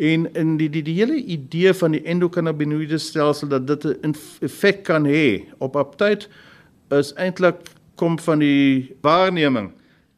En 0.00 0.24
in 0.32 0.54
die 0.56 0.70
die 0.72 0.82
die 0.82 0.96
hele 0.96 1.18
idee 1.20 1.74
van 1.76 1.92
die 1.92 2.02
endokannabinoïde 2.08 2.98
stelsel 2.98 3.50
dat 3.52 3.66
dit 3.66 3.84
'n 3.84 4.14
effek 4.40 4.82
kan 4.88 5.04
hê 5.04 5.44
op 5.58 5.76
aptyt 5.76 6.28
is 6.88 7.12
eintlik 7.14 7.60
kom 7.94 8.18
van 8.18 8.38
die 8.38 8.96
waarneming 9.02 9.72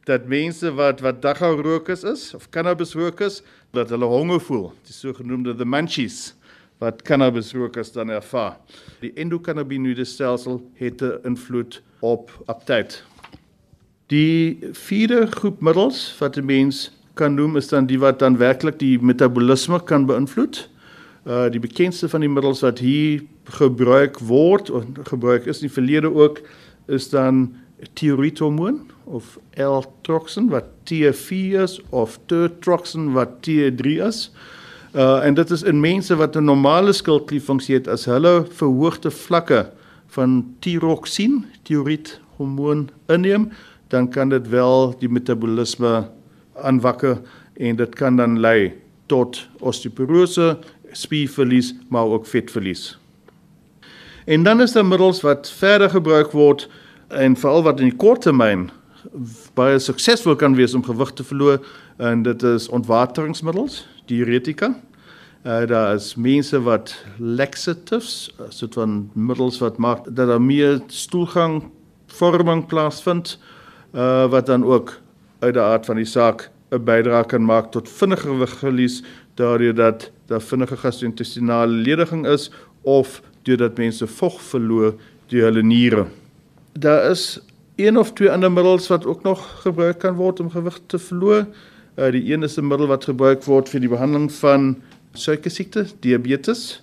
dat 0.07 0.25
mense 0.27 0.71
wat 0.73 0.99
wat 0.99 1.21
dagga 1.21 1.49
rokers 1.51 2.03
is 2.03 2.33
of 2.33 2.49
cannabis 2.49 2.93
rokers 2.93 3.41
dat 3.71 3.89
hulle 3.89 4.05
honger 4.05 4.39
voel, 4.39 4.73
die 4.85 4.93
sogenaamde 4.93 5.55
the 5.55 5.65
munchies 5.65 6.33
wat 6.83 7.01
cannabisrokers 7.01 7.91
dan 7.91 8.09
ervaar. 8.09 8.57
Die 8.99 9.11
endokannabinoïde 9.15 10.05
stelsel 10.05 10.61
het 10.79 11.01
'n 11.01 11.19
invloed 11.23 11.81
op 11.99 12.31
aptyt. 12.45 13.03
Die 14.07 14.59
vierde 14.71 15.27
groep 15.27 15.61
middels 15.61 16.17
wat 16.19 16.37
'n 16.37 16.45
mens 16.45 16.91
kan 17.13 17.35
noem 17.35 17.57
is 17.57 17.67
dan 17.69 17.85
die 17.85 17.99
wat 17.99 18.19
dan 18.19 18.37
werklik 18.37 18.79
die 18.79 18.97
metabolisme 19.01 19.79
kan 19.85 20.07
beïnvloed. 20.09 20.69
Uh 21.25 21.47
die 21.51 21.61
bekendste 21.61 22.09
van 22.09 22.25
die 22.25 22.29
middels 22.29 22.63
wat 22.65 22.79
hier 22.83 23.21
gebruik 23.57 24.19
word 24.19 24.69
of 24.69 24.85
gebruik 25.09 25.45
is 25.45 25.61
in 25.61 25.67
die 25.67 25.75
verlede 25.75 26.09
ook 26.13 26.41
is 26.87 27.09
dan 27.09 27.53
tiroïdhormoon 27.99 28.81
of 29.03 29.37
L-troxin 29.59 30.49
wat 30.51 30.71
T4 30.87 31.63
is 31.63 31.79
of 31.89 32.17
T-troxin 32.27 33.11
wat 33.13 33.39
T3 33.43 33.99
is. 34.07 34.31
Uh 34.95 35.25
en 35.25 35.33
dit 35.33 35.51
is 35.51 35.63
in 35.63 35.79
mense 35.79 36.15
wat 36.15 36.35
'n 36.35 36.45
normale 36.45 36.93
skildklierfunksie 36.93 37.75
het 37.75 37.87
as 37.87 38.05
hulle 38.05 38.45
verhoogde 38.49 39.11
vlakke 39.11 39.71
van 40.07 40.55
tiroxin, 40.59 41.45
tiroïdhormoon 41.63 42.89
inneem, 43.07 43.51
dan 43.87 44.09
kan 44.09 44.29
dit 44.29 44.49
wel 44.49 44.95
die 44.99 45.09
metabolisme 45.09 46.09
aanwakker 46.61 47.21
en 47.53 47.75
dit 47.75 47.95
kan 47.95 48.15
dan 48.15 48.39
lei 48.39 48.73
tot 49.05 49.47
osteoporose, 49.59 50.57
spierverlies, 50.91 51.73
maar 51.89 52.05
ook 52.05 52.25
vetverlies. 52.27 52.97
En 54.25 54.43
dan 54.43 54.61
is 54.61 54.71
daar 54.71 54.85
middels 54.85 55.21
wat 55.21 55.51
verder 55.51 55.89
gebruik 55.89 56.31
word 56.31 56.69
en 57.07 57.35
veral 57.35 57.63
wat 57.63 57.79
in 57.79 57.89
die 57.91 57.99
kort 57.99 58.21
termyn 58.21 58.69
baie 59.57 59.79
suksesvol 59.79 60.37
kan 60.39 60.55
wees 60.55 60.73
om 60.73 60.83
gewig 60.85 61.11
te 61.17 61.25
verloor 61.27 61.59
en 61.97 62.23
dit 62.23 62.43
is 62.47 62.69
ontwateringsmiddels, 62.73 63.83
diuretika. 64.09 64.73
Uh, 65.43 65.65
daar 65.67 65.95
is 65.97 66.13
mense 66.15 66.59
wat 66.63 66.95
laxatives, 67.19 68.31
soort 68.49 68.77
van 68.79 69.09
middels 69.13 69.59
wat 69.59 69.77
maak 69.77 70.05
dat 70.07 70.31
daar 70.31 70.41
meer 70.41 70.79
stoelgang 70.87 71.63
vorming 72.07 72.65
plaasvind 72.67 73.37
uh 73.93 74.25
wat 74.31 74.45
dan 74.45 74.63
ook 74.65 75.02
uit 75.43 75.53
die 75.53 75.63
aard 75.63 75.85
van 75.85 75.99
die 75.99 76.07
saak 76.07 76.49
'n 76.71 76.83
bydrae 76.87 77.25
kan 77.25 77.45
maak 77.45 77.71
tot 77.71 77.89
vinniger 77.89 78.31
gewigverlies 78.31 79.03
daardeur 79.35 79.75
dat 79.75 80.11
daar 80.27 80.41
vinnige 80.41 80.77
gastro-intestinale 80.77 81.71
lediging 81.71 82.27
is 82.27 82.51
of 82.81 83.21
deurdat 83.43 83.77
mense 83.77 84.07
vog 84.07 84.41
verloor 84.41 84.93
deur 85.27 85.43
hulle 85.49 85.63
niere. 85.63 86.05
Daar 86.73 87.11
is 87.11 87.39
een 87.75 87.97
of 87.97 88.13
twee 88.13 88.31
ander 88.31 88.51
middels 88.51 88.87
wat 88.87 89.05
ook 89.05 89.23
nog 89.23 89.61
gebruik 89.61 89.99
kan 89.99 90.15
word 90.15 90.39
om 90.39 90.49
gewig 90.49 90.79
te 90.85 90.99
verloor. 90.99 91.45
Uh 91.95 92.11
die 92.11 92.33
een 92.33 92.43
is 92.43 92.57
'n 92.57 92.67
middel 92.67 92.87
wat 92.87 93.05
gebruik 93.05 93.43
word 93.43 93.69
vir 93.69 93.79
die 93.79 93.89
behandeling 93.89 94.31
van 94.31 94.81
suikersiekte, 95.13 95.85
diabetes. 95.99 96.81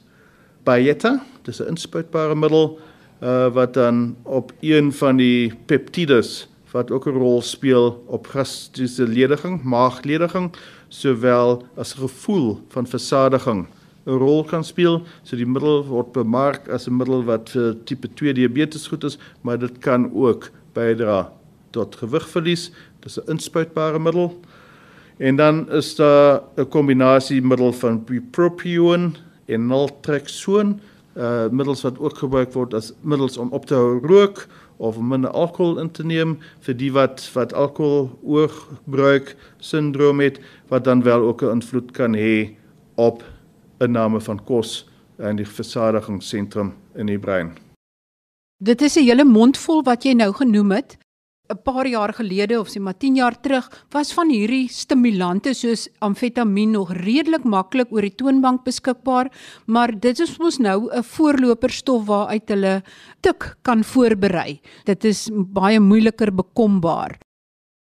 Byetta, 0.65 1.23
dis 1.43 1.61
'n 1.61 1.69
inspuitbare 1.69 2.35
middel 2.35 2.79
uh 3.23 3.49
wat 3.53 3.75
dan 3.75 4.17
op 4.23 4.53
een 4.61 4.93
van 4.93 5.17
die 5.17 5.53
peptides 5.67 6.49
wat 6.73 6.91
ook 6.91 7.07
'n 7.07 7.19
rol 7.19 7.43
speel 7.43 8.05
op 8.07 8.27
gastriese 8.27 9.09
lediging, 9.09 9.63
maaglediging, 9.63 10.51
sowel 10.89 11.63
as 11.77 11.93
gevoel 11.93 12.61
van 12.69 12.87
versadiging 12.87 13.67
'n 14.07 14.19
rol 14.19 14.45
kan 14.45 14.65
speel. 14.65 15.03
So 15.23 15.37
die 15.37 15.47
middel 15.47 15.85
word 15.87 16.13
bemark 16.13 16.69
as 16.69 16.89
'n 16.89 16.97
middel 16.97 17.25
wat 17.25 17.51
vir 17.51 17.77
tipe 17.85 18.09
2 18.09 18.35
diabetes 18.35 18.87
goed 18.87 19.05
is, 19.05 19.19
maar 19.41 19.59
dit 19.59 19.79
kan 19.79 20.13
ook 20.15 20.51
bydra 20.73 21.33
tot 21.71 21.97
gewigverlies. 21.97 22.71
Dis 23.01 23.19
'n 23.19 23.31
inspuitbare 23.31 23.99
middel. 23.99 24.41
En 25.19 25.37
dan 25.37 25.71
is 25.71 25.95
daar 25.95 26.43
'n 26.57 26.69
kombinasie 26.69 27.43
middel 27.43 27.73
van 27.73 28.05
bupropion 28.05 29.17
en 29.47 29.67
naltrexone, 29.67 30.75
uh 31.17 31.49
middels 31.51 31.83
wat 31.83 31.99
ook 31.99 32.19
gebruik 32.19 32.53
word 32.53 32.75
as 32.75 32.93
middels 33.01 33.37
om 33.37 33.51
op 33.51 33.67
te 33.67 33.75
hou 33.75 33.99
rook 34.07 34.47
of 34.81 34.97
om 34.97 35.09
minder 35.13 35.31
alkohol 35.31 35.79
in 35.79 35.91
te 35.93 36.05
neem 36.07 36.39
vir 36.65 36.77
die 36.81 36.91
wat 36.97 37.27
wat 37.35 37.53
alkohol 37.53 38.09
oorgebruik 38.23 39.35
sindroom 39.59 40.23
het 40.25 40.41
wat 40.73 40.85
dan 40.89 41.03
wel 41.05 41.21
ook 41.29 41.43
'n 41.43 41.61
invloed 41.61 41.93
kan 41.93 42.17
hê 42.17 42.57
op 42.97 43.23
inname 43.79 44.21
van 44.21 44.41
kos 44.45 44.89
in 45.19 45.37
die 45.37 45.47
versadigingssentrum 45.47 46.73
in 46.95 47.07
die 47.07 47.19
brein. 47.19 47.57
Dit 48.57 48.83
is 48.83 48.97
'n 48.97 49.05
hele 49.05 49.25
mondvol 49.25 49.83
wat 49.83 50.05
jy 50.05 50.13
nou 50.13 50.33
genoem 50.33 50.71
het. 50.71 50.99
'n 51.51 51.59
Paar 51.63 51.87
jaar 51.87 52.13
gelede 52.15 52.61
of 52.61 52.69
sê 52.69 52.81
maar 52.81 52.97
10 52.97 53.15
jaar 53.15 53.41
terug 53.41 53.67
was 53.91 54.13
van 54.15 54.31
hierdie 54.31 54.69
stimulante 54.69 55.55
soos 55.55 55.89
amfetamien 55.99 56.71
nog 56.71 56.93
redelik 56.93 57.45
maklik 57.45 57.91
oor 57.93 58.07
die 58.07 58.15
toonbank 58.15 58.65
beskikbaar, 58.65 59.31
maar 59.67 59.91
dit 60.01 60.21
is 60.21 60.39
mos 60.39 60.59
nou 60.59 60.89
'n 60.91 61.03
voorloperstof 61.03 62.07
waaruit 62.07 62.49
hulle 62.49 62.83
tik 63.21 63.57
kan 63.63 63.85
voorberei. 63.85 64.61
Dit 64.85 65.05
is 65.05 65.29
baie 65.33 65.81
moeiliker 65.81 66.35
bekombaar. 66.35 67.19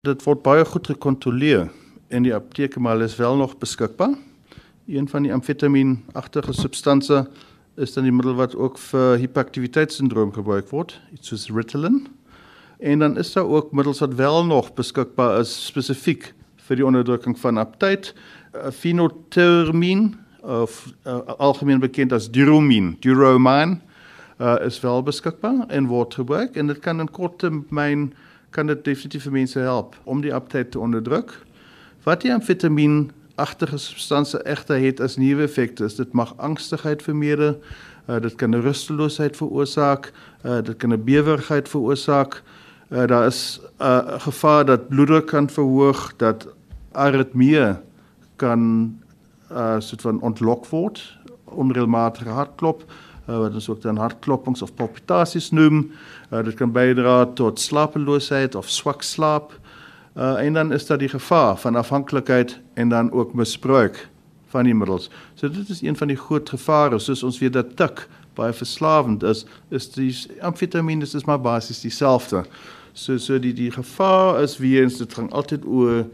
Dit 0.04 0.24
word 0.24 0.44
baie 0.44 0.66
goed 0.66 0.88
gekontroleer 0.88 1.70
in 2.10 2.24
die 2.24 2.34
apteke 2.34 2.80
maar 2.80 3.02
is 3.02 3.18
wel 3.18 3.36
nog 3.36 3.58
beskikbaar. 3.58 4.16
Een 4.88 5.08
van 5.08 5.24
die 5.24 5.34
amfetamien-agtige 5.34 6.54
substansies 6.54 7.26
is 7.76 7.94
dan 7.94 8.04
die 8.04 8.14
middel 8.14 8.36
wat 8.36 8.56
ook 8.56 8.78
vir 8.78 9.18
hiperaktiwiteitssindroom 9.18 10.32
gebruik 10.34 10.70
word, 10.70 11.02
iets 11.14 11.28
soos 11.28 11.50
Ritalin. 11.50 12.06
En 12.80 13.00
dan 13.00 13.18
is 13.18 13.34
daar 13.34 13.46
ook 13.46 13.72
middels 13.72 14.00
wat 14.00 14.14
wel 14.14 14.46
nog 14.46 14.74
beskikbaar 14.74 15.40
is 15.40 15.66
spesifiek 15.66 16.34
vir 16.68 16.80
die 16.80 16.86
onderdrukking 16.86 17.38
van 17.40 17.58
aptyt, 17.62 18.14
uh, 18.56 18.72
phentermine 18.74 20.12
of 20.42 20.94
uh, 21.08 21.20
algemeen 21.38 21.80
bekend 21.80 22.14
as 22.14 22.30
Duromine, 22.32 22.96
Duromine, 23.00 23.80
uh, 24.42 24.56
is 24.66 24.80
wel 24.80 25.04
beskikbaar 25.04 25.68
en 25.68 25.88
word 25.88 26.14
gebruik 26.14 26.56
en 26.56 26.68
dit 26.68 26.80
kan 26.80 27.00
in 27.00 27.12
kort 27.12 27.40
termyn 27.40 28.10
kan 28.56 28.68
dit 28.68 28.84
definitief 28.84 29.28
vir 29.28 29.36
mense 29.36 29.60
help 29.60 29.96
om 30.04 30.22
die 30.22 30.34
aptyt 30.34 30.72
te 30.72 30.80
onderdruk. 30.80 31.34
Wat 32.04 32.22
die 32.22 32.34
amfetamien 32.34 33.12
agtige 33.36 33.78
substansie 33.78 34.40
egter 34.48 34.80
het 34.80 35.02
as 35.04 35.18
neeweffekte 35.20 35.86
is 35.86 35.98
dit 36.00 36.14
mag 36.14 36.34
angstigheid 36.38 37.04
vermeerder, 37.04 37.56
uh, 38.08 38.20
dit 38.20 38.36
kan 38.36 38.56
rusteloosheid 38.56 39.38
veroorsaak, 39.38 40.12
uh, 40.44 40.62
dit 40.62 40.78
kan 40.78 40.94
'n 40.94 41.04
bewerigheid 41.04 41.70
veroorsaak. 41.70 42.42
Uh, 42.42 42.65
daar 42.90 43.26
is 43.26 43.60
'n 43.78 43.84
uh, 43.84 44.20
gevaar 44.22 44.66
dat 44.66 44.88
bloeddruk 44.88 45.26
kan 45.26 45.50
verhoog, 45.50 46.14
dat 46.18 46.48
aritmie 46.92 47.76
kan 48.36 48.94
uh 49.52 49.76
soort 49.80 50.02
van 50.02 50.22
ontlok 50.22 50.66
word, 50.66 51.18
onregelmatige 51.44 52.30
hartklop, 52.30 52.84
uh, 53.30 53.38
wat 53.38 53.54
ons 53.54 53.70
ook 53.70 53.82
dan 53.82 53.98
hartkloppings 53.98 54.62
of 54.62 54.74
palpitasies 54.74 55.52
noem. 55.52 55.92
Uh, 56.32 56.44
dit 56.44 56.54
kan 56.54 56.72
bydra 56.72 57.26
tot 57.26 57.60
slapeloosheid 57.60 58.56
of 58.56 58.70
swak 58.70 59.02
slaap. 59.02 59.60
Uh, 60.16 60.40
en 60.40 60.54
dan 60.54 60.72
is 60.72 60.86
daar 60.86 60.98
die 60.98 61.10
gevaar 61.10 61.58
van 61.58 61.76
afhanklikheid 61.76 62.60
en 62.74 62.90
dan 62.90 63.12
ook 63.12 63.34
misbruik 63.34 64.08
van 64.48 64.64
die 64.64 64.76
middels. 64.76 65.10
So 65.34 65.50
dit 65.50 65.70
is 65.70 65.82
een 65.82 65.98
van 65.98 66.08
die 66.08 66.18
groot 66.18 66.50
gevare 66.50 67.00
soos 67.00 67.24
ons 67.24 67.40
weet 67.40 67.54
dat 67.54 67.76
tik 67.76 68.08
baie 68.36 68.54
verslawend 68.54 69.24
is, 69.24 69.46
is 69.70 69.90
die 69.92 70.12
amfetamien 70.42 71.02
is 71.02 71.26
maar 71.26 71.42
basies 71.42 71.82
dieselfde. 71.82 72.46
So 72.94 73.18
so 73.18 73.40
die 73.40 73.54
die 73.54 73.72
gevaar 73.72 74.42
is 74.44 74.58
wie 74.58 74.80
eens 74.82 74.98
dit 74.98 75.14
gaan 75.14 75.32
altyd 75.32 75.66
oor 75.66 76.06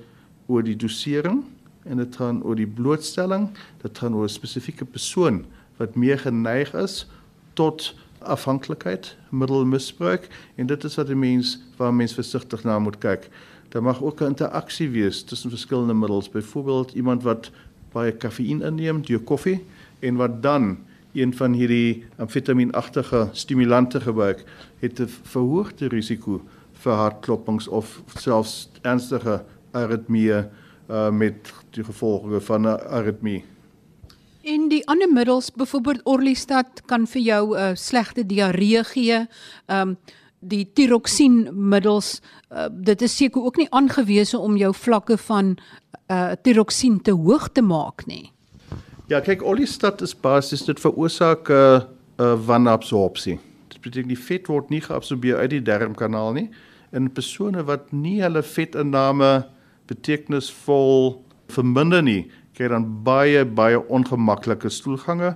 oor 0.47 0.63
die 0.63 0.75
dosering 0.75 1.43
en 1.85 1.97
dit 1.97 2.15
gaan 2.15 2.43
oor 2.43 2.55
die 2.55 2.67
blootstelling, 2.67 3.49
dit 3.81 3.97
gaan 3.97 4.15
oor 4.15 4.25
'n 4.25 4.29
spesifieke 4.29 4.85
persoon 4.85 5.45
wat 5.77 5.95
meer 5.95 6.19
geneig 6.19 6.73
is 6.73 7.05
tot 7.53 7.93
afhanklikheid, 8.19 9.15
middelmisbruik 9.29 10.27
en 10.55 10.67
dit 10.67 10.83
is 10.83 10.95
wat 10.95 11.09
'n 11.09 11.19
mens 11.19 11.59
waar 11.77 11.93
mens 11.93 12.13
versigtig 12.13 12.63
na 12.63 12.79
moet 12.79 12.97
kyk. 12.97 13.29
Daar 13.69 13.83
mag 13.83 14.01
ook 14.01 14.21
'n 14.21 14.25
interaksie 14.25 14.89
wees 14.89 15.23
tussen 15.23 15.49
verskillende 15.49 15.93
middels. 15.93 16.29
Byvoorbeeld 16.29 16.93
iemand 16.93 17.23
wat 17.23 17.51
baie 17.91 18.11
kafeïen 18.11 18.61
inneem, 18.61 19.01
deur 19.01 19.19
koffie 19.19 19.63
en 19.99 20.15
wat 20.15 20.43
dan 20.43 20.77
een 21.13 21.33
van 21.33 21.53
hierdie 21.53 22.05
amfetamienagtige 22.17 23.29
stimulante 23.31 24.01
gebruik, 24.01 24.43
het 24.79 24.99
'n 24.99 25.07
verhoogde 25.07 25.87
risiko 25.87 26.41
vir 26.71 26.93
hartklopings 26.93 27.67
of 27.67 28.01
selfs 28.15 28.69
ernstige 28.81 29.43
aritmie 29.71 30.31
uh, 30.31 31.09
met 31.09 31.53
die 31.69 31.83
gevolge 31.83 32.41
van 32.41 32.61
'n 32.61 32.79
aritmie. 32.89 33.43
En 34.41 34.69
die 34.69 34.87
ander 34.87 35.11
middels, 35.11 35.51
byvoorbeeld 35.51 36.01
Orlistat 36.03 36.81
kan 36.85 37.07
vir 37.07 37.21
jou 37.21 37.57
'n 37.57 37.59
uh, 37.59 37.75
slegte 37.75 38.25
diarree 38.25 38.83
gee. 38.83 39.27
Um 39.67 39.97
die 40.41 40.71
tiroksienmiddels 40.73 42.21
uh, 42.49 42.65
dit 42.71 43.01
is 43.01 43.15
seker 43.17 43.43
ook 43.43 43.57
nie 43.57 43.67
aangewese 43.69 44.39
om 44.39 44.57
jou 44.57 44.73
vlakke 44.73 45.17
van 45.17 45.57
uh, 46.11 46.31
tiroksien 46.41 47.01
te 47.01 47.11
hoog 47.11 47.49
te 47.53 47.61
maak 47.61 48.05
nie. 48.05 48.31
Ja, 49.11 49.19
kyk, 49.19 49.41
olistat 49.43 49.99
is 50.05 50.13
basies 50.15 50.61
dit 50.63 50.79
veroorsaak 50.79 51.49
'n 51.49 51.53
uh, 51.53 51.81
uh, 52.23 52.35
wanabsorpsie. 52.47 53.39
Dit 53.67 53.81
beteken 53.83 54.07
die 54.07 54.23
vet 54.27 54.47
word 54.47 54.69
nie 54.69 54.79
geabsorbeer 54.79 55.35
uit 55.35 55.49
die 55.49 55.61
darmkanaal 55.61 56.31
nie. 56.33 56.49
In 56.95 57.11
persone 57.11 57.63
wat 57.67 57.91
nie 57.91 58.21
hulle 58.21 58.39
vetinname 58.41 59.47
betekenisvol 59.91 61.25
verminder 61.51 62.01
nie, 62.01 62.31
kry 62.55 62.69
dan 62.71 62.85
baie 63.03 63.43
baie 63.45 63.81
ongemaklike 63.89 64.69
stoelgange, 64.69 65.35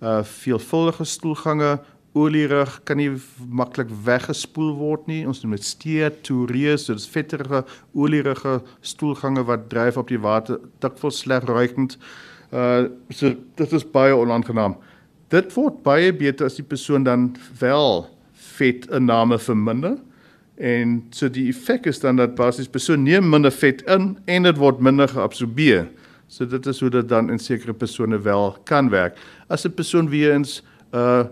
uh 0.00 0.22
veelvuldige 0.22 1.04
stoelgange, 1.04 1.80
olierig 2.14 2.78
kan 2.84 2.96
nie 2.96 3.10
maklik 3.50 3.90
weggespoel 4.04 4.70
word 4.78 5.06
nie. 5.06 5.26
Ons 5.26 5.42
noem 5.42 5.58
dit 5.58 5.64
steatourese, 5.64 6.84
so 6.84 6.94
dis 6.94 7.10
vetterige, 7.10 7.64
olierige 7.92 8.62
stoelgange 8.80 9.42
wat 9.50 9.68
dryf 9.68 9.96
op 9.96 10.08
die 10.08 10.22
water, 10.22 10.60
dikwels 10.78 11.18
sleg 11.26 11.42
ruikend. 11.50 11.98
Uh 11.98 12.35
so 13.10 13.34
dit 13.54 13.72
is 13.72 13.84
baie 13.90 14.14
onaangenaam. 14.14 14.76
Dit 15.28 15.54
word 15.54 15.82
baie 15.82 16.12
beter 16.12 16.46
as 16.46 16.56
die 16.56 16.64
persoon 16.64 17.04
dan 17.04 17.36
wel 17.58 18.06
vet 18.32 18.86
inname 18.94 19.38
verminder 19.38 19.96
En 20.56 21.02
so 21.12 21.28
die 21.28 21.50
effek 21.50 21.84
is 21.86 22.00
dan 22.00 22.16
dat 22.16 22.34
basies 22.34 22.68
persoon 22.72 23.02
neem 23.04 23.28
minder 23.28 23.52
vet 23.52 23.82
in 23.92 24.14
en 24.24 24.46
dit 24.48 24.56
word 24.56 24.80
minder 24.80 25.08
geabsorbeer. 25.08 25.84
So 26.32 26.48
dit 26.48 26.66
is 26.66 26.80
hoe 26.80 26.90
dit 26.90 27.08
dan 27.08 27.28
in 27.30 27.38
sekere 27.38 27.74
persone 27.76 28.18
wel 28.24 28.56
kan 28.64 28.88
werk. 28.90 29.18
As 29.48 29.66
'n 29.66 29.74
persoon 29.74 30.08
weer 30.08 30.32
eens 30.32 30.62
uh, 30.94 31.24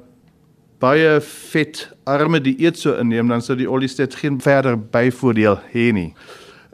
baie 0.78 1.20
vet 1.20 1.88
arme 2.04 2.40
dieet 2.40 2.78
sou 2.78 2.98
inneem, 2.98 3.28
dan 3.28 3.40
sou 3.40 3.56
die 3.56 3.70
oliestet 3.70 4.14
geen 4.14 4.40
verder 4.40 4.76
byvoordeel 4.76 5.58
hê 5.72 5.92
nie. 5.92 6.14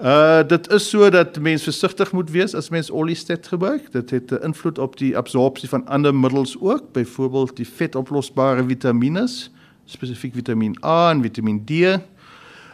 Uh 0.00 0.40
dit 0.48 0.70
is 0.72 0.88
so 0.88 1.10
dat 1.10 1.38
mens 1.38 1.62
versigtig 1.62 2.12
moet 2.12 2.30
wees 2.30 2.54
as 2.54 2.70
mens 2.72 2.90
oliestet 2.90 3.46
gebruik. 3.46 3.92
Dit 3.92 4.10
het 4.10 4.30
'n 4.30 4.44
invloed 4.44 4.78
op 4.78 4.96
die 4.96 5.16
absorpsie 5.16 5.68
van 5.68 5.86
ander 5.86 6.14
middels 6.14 6.56
ook, 6.60 6.92
byvoorbeeld 6.92 7.56
die 7.56 7.68
vetoplosbare 7.68 8.64
vitamiene, 8.64 9.28
spesifiek 9.84 10.34
Vitamiin 10.34 10.76
A 10.84 11.10
en 11.10 11.22
Vitamiin 11.22 11.64
D. 11.64 11.70
Uh 11.70 11.98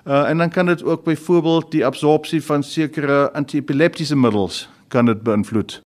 en 0.04 0.38
dan 0.38 0.50
kan 0.50 0.66
dit 0.66 0.82
ook 0.82 1.04
byvoorbeeld 1.04 1.70
die 1.70 1.86
absorpsie 1.86 2.42
van 2.44 2.62
sekere 2.62 3.32
antiepileptiese 3.32 4.16
middels 4.16 4.68
kan 4.88 5.04
dit 5.04 5.22
beïnvloed. 5.22 5.80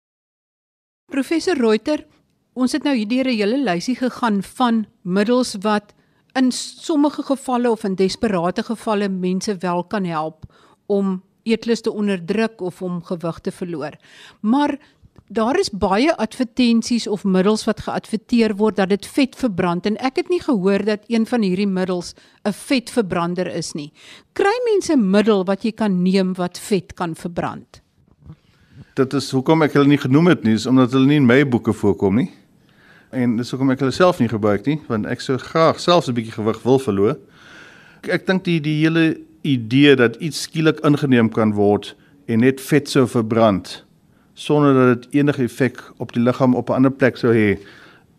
Professor 1.13 1.57
Reuter, 1.57 2.07
ons 2.53 2.73
het 2.73 2.83
nou 2.83 2.97
hierdeur 2.97 3.25
'n 3.25 3.37
hele 3.37 3.63
lysie 3.63 3.97
gegaan 3.97 4.43
van 4.43 4.87
middels 5.03 5.55
wat 5.61 5.95
in 6.33 6.53
sommige 6.53 7.23
gevalle 7.23 7.71
of 7.71 7.85
in 7.85 7.95
desperate 7.95 8.63
gevalle 8.63 9.09
mense 9.09 9.57
wel 9.57 9.85
kan 9.85 10.05
help 10.05 10.45
om 10.87 11.23
eetlus 11.43 11.81
te 11.81 11.93
onderdruk 11.93 12.61
of 12.61 12.83
om 12.83 13.03
gewig 13.05 13.39
te 13.39 13.51
verloor. 13.51 13.97
Maar 14.41 14.79
daar 15.29 15.59
is 15.59 15.71
baie 15.71 16.17
advertensies 16.17 17.07
of 17.07 17.25
middels 17.25 17.65
wat 17.69 17.81
geadverteer 17.85 18.55
word 18.57 18.77
dat 18.77 18.89
dit 18.89 19.07
vet 19.07 19.37
verbrand 19.37 19.87
en 19.87 19.99
ek 20.05 20.23
het 20.23 20.31
nie 20.33 20.41
gehoor 20.41 20.85
dat 20.85 21.05
een 21.07 21.27
van 21.27 21.43
hierdie 21.45 21.69
middels 21.69 22.15
'n 22.45 22.53
vetverbrander 22.53 23.47
is 23.47 23.75
nie. 23.75 23.93
Kry 24.33 24.57
mense 24.73 24.93
'n 24.93 25.11
middel 25.11 25.45
wat 25.45 25.63
jy 25.65 25.73
kan 25.73 26.03
neem 26.03 26.35
wat 26.35 26.59
vet 26.59 26.95
kan 26.95 27.15
verbrand? 27.15 27.81
Dit 28.95 29.13
is 29.15 29.31
hoekom 29.31 29.63
ek 29.63 29.73
hulle 29.73 29.87
nie 29.87 29.99
genoem 29.99 30.27
het 30.27 30.45
nie, 30.45 30.55
is 30.55 30.67
omdat 30.67 30.93
hulle 30.93 31.07
nie 31.07 31.17
in 31.17 31.27
my 31.27 31.45
boeke 31.45 31.73
voorkom 31.73 32.15
nie. 32.15 32.31
En 33.11 33.37
dis 33.37 33.51
hoekom 33.51 33.71
ek 33.71 33.79
hulle 33.79 33.93
self 33.93 34.19
nie 34.19 34.29
gebruik 34.29 34.67
nie, 34.67 34.81
want 34.89 35.07
ek 35.07 35.21
sou 35.21 35.39
graag 35.39 35.81
selfs 35.81 36.09
'n 36.09 36.15
bietjie 36.15 36.33
gewig 36.33 36.63
wil 36.63 36.79
verloor. 36.79 37.17
Ek, 38.03 38.09
ek 38.09 38.27
dink 38.27 38.45
die 38.45 38.61
die 38.61 38.85
hele 38.85 39.28
idee 39.43 39.97
dat 39.97 40.17
iets 40.17 40.43
skielik 40.43 40.81
ingeneem 40.81 41.29
kan 41.29 41.53
word 41.53 41.97
en 42.27 42.41
net 42.41 42.61
vet 42.61 42.89
sou 42.89 43.07
verbrand 43.09 43.85
sonder 44.39 44.75
dat 44.75 45.03
dit 45.03 45.21
enige 45.21 45.43
effek 45.43 45.83
op 45.97 46.13
die 46.13 46.23
liggaam 46.23 46.55
op 46.55 46.71
'n 46.71 46.73
ander 46.73 46.91
plek 46.91 47.17
sou 47.17 47.35
hê 47.35 47.59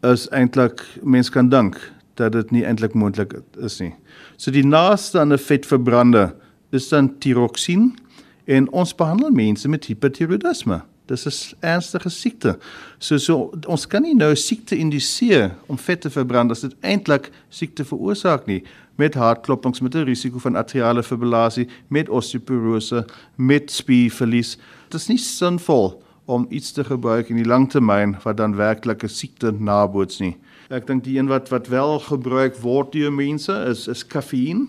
is 0.02 0.28
eintlik 0.30 0.84
mens 1.04 1.30
kan 1.30 1.50
dink 1.50 1.92
dat 2.14 2.32
dit 2.32 2.52
nie 2.52 2.66
eintlik 2.66 2.94
moontlik 2.94 3.34
is 3.64 3.80
nie. 3.80 3.94
So 4.38 4.52
die 4.52 4.66
naaste 4.66 5.20
aan 5.20 5.34
'n 5.34 5.38
vetverbrander 5.38 6.34
is 6.72 6.90
dan 6.90 7.18
tiroksien 7.20 7.98
en 8.46 8.72
ons 8.72 8.96
behandel 8.96 9.32
mense 9.32 9.70
met 9.70 9.86
hipotiroidisme. 9.86 10.82
Dis 11.06 11.26
'n 11.26 11.56
ernstige 11.60 12.10
siekte. 12.10 12.58
So 12.98 13.18
so 13.18 13.52
ons 13.68 13.88
kan 13.88 14.02
nie 14.02 14.16
nou 14.16 14.36
siekte 14.36 14.76
induseer 14.76 15.56
om 15.68 15.78
vet 15.78 16.02
te 16.02 16.10
verbrand 16.10 16.52
as 16.52 16.62
dit 16.62 16.76
eintlik 16.80 17.32
siekte 17.50 17.86
veroorsaak 17.86 18.46
nie 18.46 18.64
met 19.00 19.16
hartklopings 19.16 19.80
met 19.80 19.96
'n 19.96 20.04
risiko 20.04 20.40
van 20.40 20.56
atriale 20.56 21.04
fibrillasie, 21.04 21.68
met 21.88 22.10
osteoporose, 22.10 23.06
met 23.36 23.72
spierverlies. 23.72 24.58
Dit 24.90 25.00
is 25.00 25.08
nie 25.08 25.18
sinvol 25.18 26.04
om 26.26 26.46
iets 26.50 26.72
te 26.72 26.84
gebruik 26.84 27.30
in 27.30 27.36
die 27.36 27.48
langtermyn 27.48 28.18
wat 28.24 28.38
dan 28.38 28.56
werklik 28.56 29.04
'n 29.04 29.08
siekte 29.08 29.52
naboots 29.52 30.20
nie. 30.20 30.38
Ek 30.70 30.88
dink 30.88 31.04
die 31.04 31.18
een 31.18 31.28
wat 31.28 31.50
wat 31.50 31.68
wel 31.68 32.00
gebruik 32.00 32.56
word 32.62 32.92
deur 32.92 33.14
mense 33.14 33.54
is 33.70 33.88
is 33.88 34.08
kafeïen. 34.08 34.68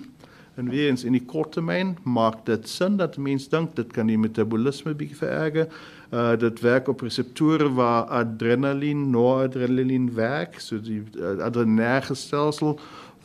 En 0.55 0.69
weer 0.69 0.89
eens 0.89 1.05
in 1.05 1.13
die 1.13 1.25
kort 1.25 1.53
termyn 1.53 1.95
maak 2.03 2.43
dit 2.45 2.69
sin 2.69 2.97
dat 2.97 3.17
mense 3.17 3.49
dink 3.49 3.77
dit 3.77 3.93
kan 3.93 4.07
die 4.07 4.19
metabolisme 4.19 4.95
bietjie 4.95 5.17
vererger. 5.17 5.69
Uh 6.13 6.37
dit 6.37 6.61
werk 6.61 6.89
op 6.89 7.01
reseptore 7.01 7.69
waar 7.73 8.05
adrenalien, 8.05 9.11
noradrenalien 9.11 10.15
werk, 10.15 10.59
so 10.61 10.81
die 10.81 11.03
uh, 11.17 11.39
adrenergestelsel 11.47 12.81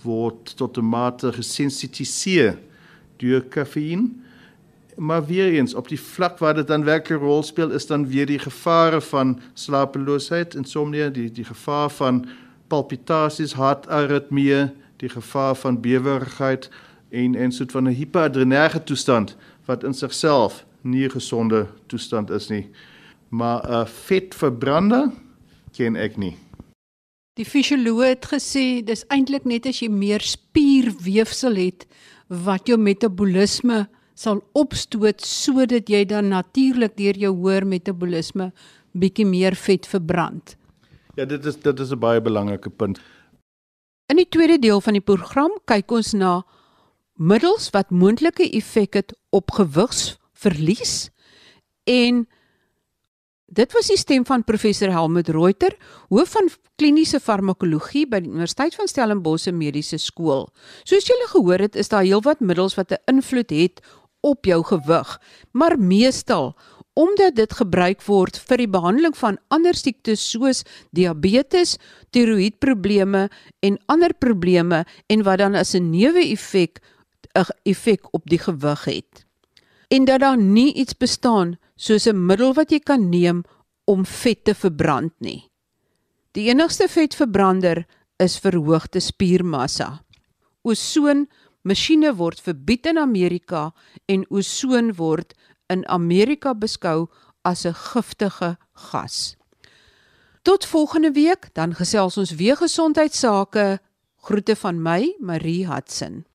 word 0.06 0.54
tot 0.58 0.78
'n 0.78 0.86
mate 0.86 1.34
gesensitiseer 1.34 2.58
deur 3.18 3.42
kafeïen. 3.42 4.22
Maar 4.96 5.26
weer 5.26 5.52
eens 5.54 5.74
op 5.74 5.88
die 5.88 6.00
vlak 6.00 6.38
waar 6.40 6.54
dit 6.54 6.68
dan 6.68 6.84
werklik 6.84 7.20
'n 7.20 7.24
rol 7.24 7.44
speel 7.44 7.72
is 7.72 7.88
dan 7.88 8.08
weer 8.08 8.26
die 8.26 8.40
gevare 8.40 9.02
van 9.02 9.40
slapeloosheid, 9.54 10.56
insomnie, 10.56 11.12
die 11.12 11.32
die 11.32 11.44
gevaar 11.44 11.90
van 11.90 12.26
palpitasies, 12.68 13.54
hartaritmie, 13.54 14.72
die 14.98 15.10
gevaar 15.10 15.56
van 15.56 15.82
bewerigheid 15.82 16.70
en 17.10 17.36
en 17.36 17.52
soort 17.52 17.72
van 17.72 17.84
'n 17.84 17.94
hiperadrenerge 17.94 18.84
toestand 18.84 19.36
wat 19.66 19.84
in 19.84 19.94
sigself 19.94 20.66
nie 20.82 21.06
'n 21.06 21.12
gesonde 21.12 21.68
toestand 21.86 22.30
is 22.30 22.48
nie. 22.48 22.70
Maar 23.30 23.64
'n 23.64 23.72
uh, 23.72 23.86
vetverbrande 23.86 25.12
ken 25.72 25.96
ek 25.96 26.18
nie. 26.18 26.38
Die 27.36 27.44
fisioloog 27.44 28.06
het 28.08 28.26
gesê 28.32 28.80
dis 28.88 29.04
eintlik 29.12 29.44
net 29.44 29.66
as 29.68 29.82
jy 29.84 29.90
meer 29.92 30.24
spierweefsel 30.24 31.58
het 31.60 31.84
wat 32.32 32.70
jou 32.72 32.78
metabolisme 32.80 33.82
sal 34.16 34.40
opstoot 34.56 35.20
sodat 35.20 35.92
jy 35.92 36.06
dan 36.08 36.32
natuurlik 36.32 36.96
deur 36.96 37.20
jou 37.20 37.34
hoër 37.36 37.68
metabolisme 37.68 38.54
bietjie 38.96 39.28
meer 39.28 39.58
vet 39.60 39.84
verbrand. 39.84 40.56
Ja, 41.20 41.26
dit 41.28 41.44
is 41.46 41.60
dit 41.60 41.80
is 41.80 41.92
'n 41.92 42.00
baie 42.00 42.22
belangrike 42.22 42.70
punt. 42.70 43.02
In 44.08 44.16
die 44.16 44.30
tweede 44.30 44.60
deel 44.60 44.82
van 44.82 44.94
die 44.94 45.04
program 45.04 45.52
kyk 45.66 45.92
ons 45.92 46.14
na 46.14 46.46
middels 47.18 47.70
wat 47.70 47.92
moontlike 47.92 48.48
effek 48.52 48.94
het 48.94 49.14
op 49.32 49.52
gewigsverlies 49.52 51.10
en 51.84 52.28
Dit 53.56 53.72
was 53.72 53.88
die 53.88 53.96
stem 53.96 54.26
van 54.28 54.44
professor 54.44 54.92
Helmut 54.92 55.30
Reuter, 55.32 55.78
hoof 56.12 56.34
van 56.36 56.50
kliniese 56.76 57.22
farmakologie 57.24 58.04
by 58.12 58.20
die 58.26 58.32
Universiteit 58.34 58.76
van 58.76 58.90
Stellenbosch 58.92 59.48
Mediese 59.56 59.96
Skool. 60.02 60.50
Soos 60.84 61.08
julle 61.08 61.30
gehoor 61.32 61.64
het, 61.64 61.78
is 61.80 61.88
daar 61.94 62.04
heelwat 62.04 62.44
middels 62.44 62.76
wat 62.76 62.92
'n 62.92 63.00
invloed 63.16 63.50
het 63.56 63.80
op 64.20 64.46
jou 64.46 64.64
gewig, 64.64 65.22
maar 65.54 65.80
meestal 65.80 66.56
omdat 66.94 67.36
dit 67.36 67.54
gebruik 67.54 68.04
word 68.04 68.38
vir 68.38 68.58
die 68.58 68.68
behandeling 68.68 69.18
van 69.18 69.38
ander 69.48 69.76
siektes 69.76 70.32
soos 70.32 70.64
diabetes, 70.92 71.78
tiroïedprobleme 72.12 73.30
en 73.60 73.80
ander 73.86 74.14
probleme 74.14 74.86
en 75.08 75.24
wat 75.24 75.38
dan 75.38 75.56
as 75.56 75.76
'n 75.76 75.92
neeweffek 75.92 76.82
'n 77.34 77.46
effek 77.64 78.08
op 78.12 78.24
die 78.26 78.40
gewig 78.40 78.86
het. 78.86 79.26
En 79.88 80.06
dat 80.06 80.20
daar 80.20 80.38
nie 80.38 80.74
iets 80.74 80.98
bestaan 80.98 81.58
soos 81.76 82.08
'n 82.08 82.26
middel 82.26 82.54
wat 82.54 82.72
jy 82.72 82.80
kan 82.80 83.10
neem 83.10 83.44
om 83.86 84.06
vet 84.06 84.44
te 84.44 84.54
verbrand 84.54 85.14
nie. 85.20 85.52
Die 86.32 86.50
enigste 86.50 86.88
vetverbrander 86.88 87.86
is 88.20 88.40
verhoogde 88.40 89.00
spiermassa. 89.00 90.04
Osoon 90.64 91.28
masjiene 91.64 92.16
word 92.16 92.42
verbied 92.42 92.86
in 92.86 92.98
Amerika 92.98 93.74
en 94.08 94.26
osoon 94.30 94.96
word 94.96 95.34
in 95.70 95.86
Amerika 95.88 96.54
beskou 96.54 97.08
as 97.44 97.66
'n 97.66 97.74
giftige 97.74 98.58
gas. 98.74 99.36
Tot 100.42 100.66
volgende 100.66 101.12
week, 101.12 101.50
dan 101.54 101.74
gesels 101.74 102.18
ons 102.18 102.32
weer 102.32 102.58
gesondheidsake. 102.58 103.80
Groete 104.16 104.56
van 104.56 104.82
my, 104.82 105.16
Marie 105.20 105.66
Hudson. 105.68 106.26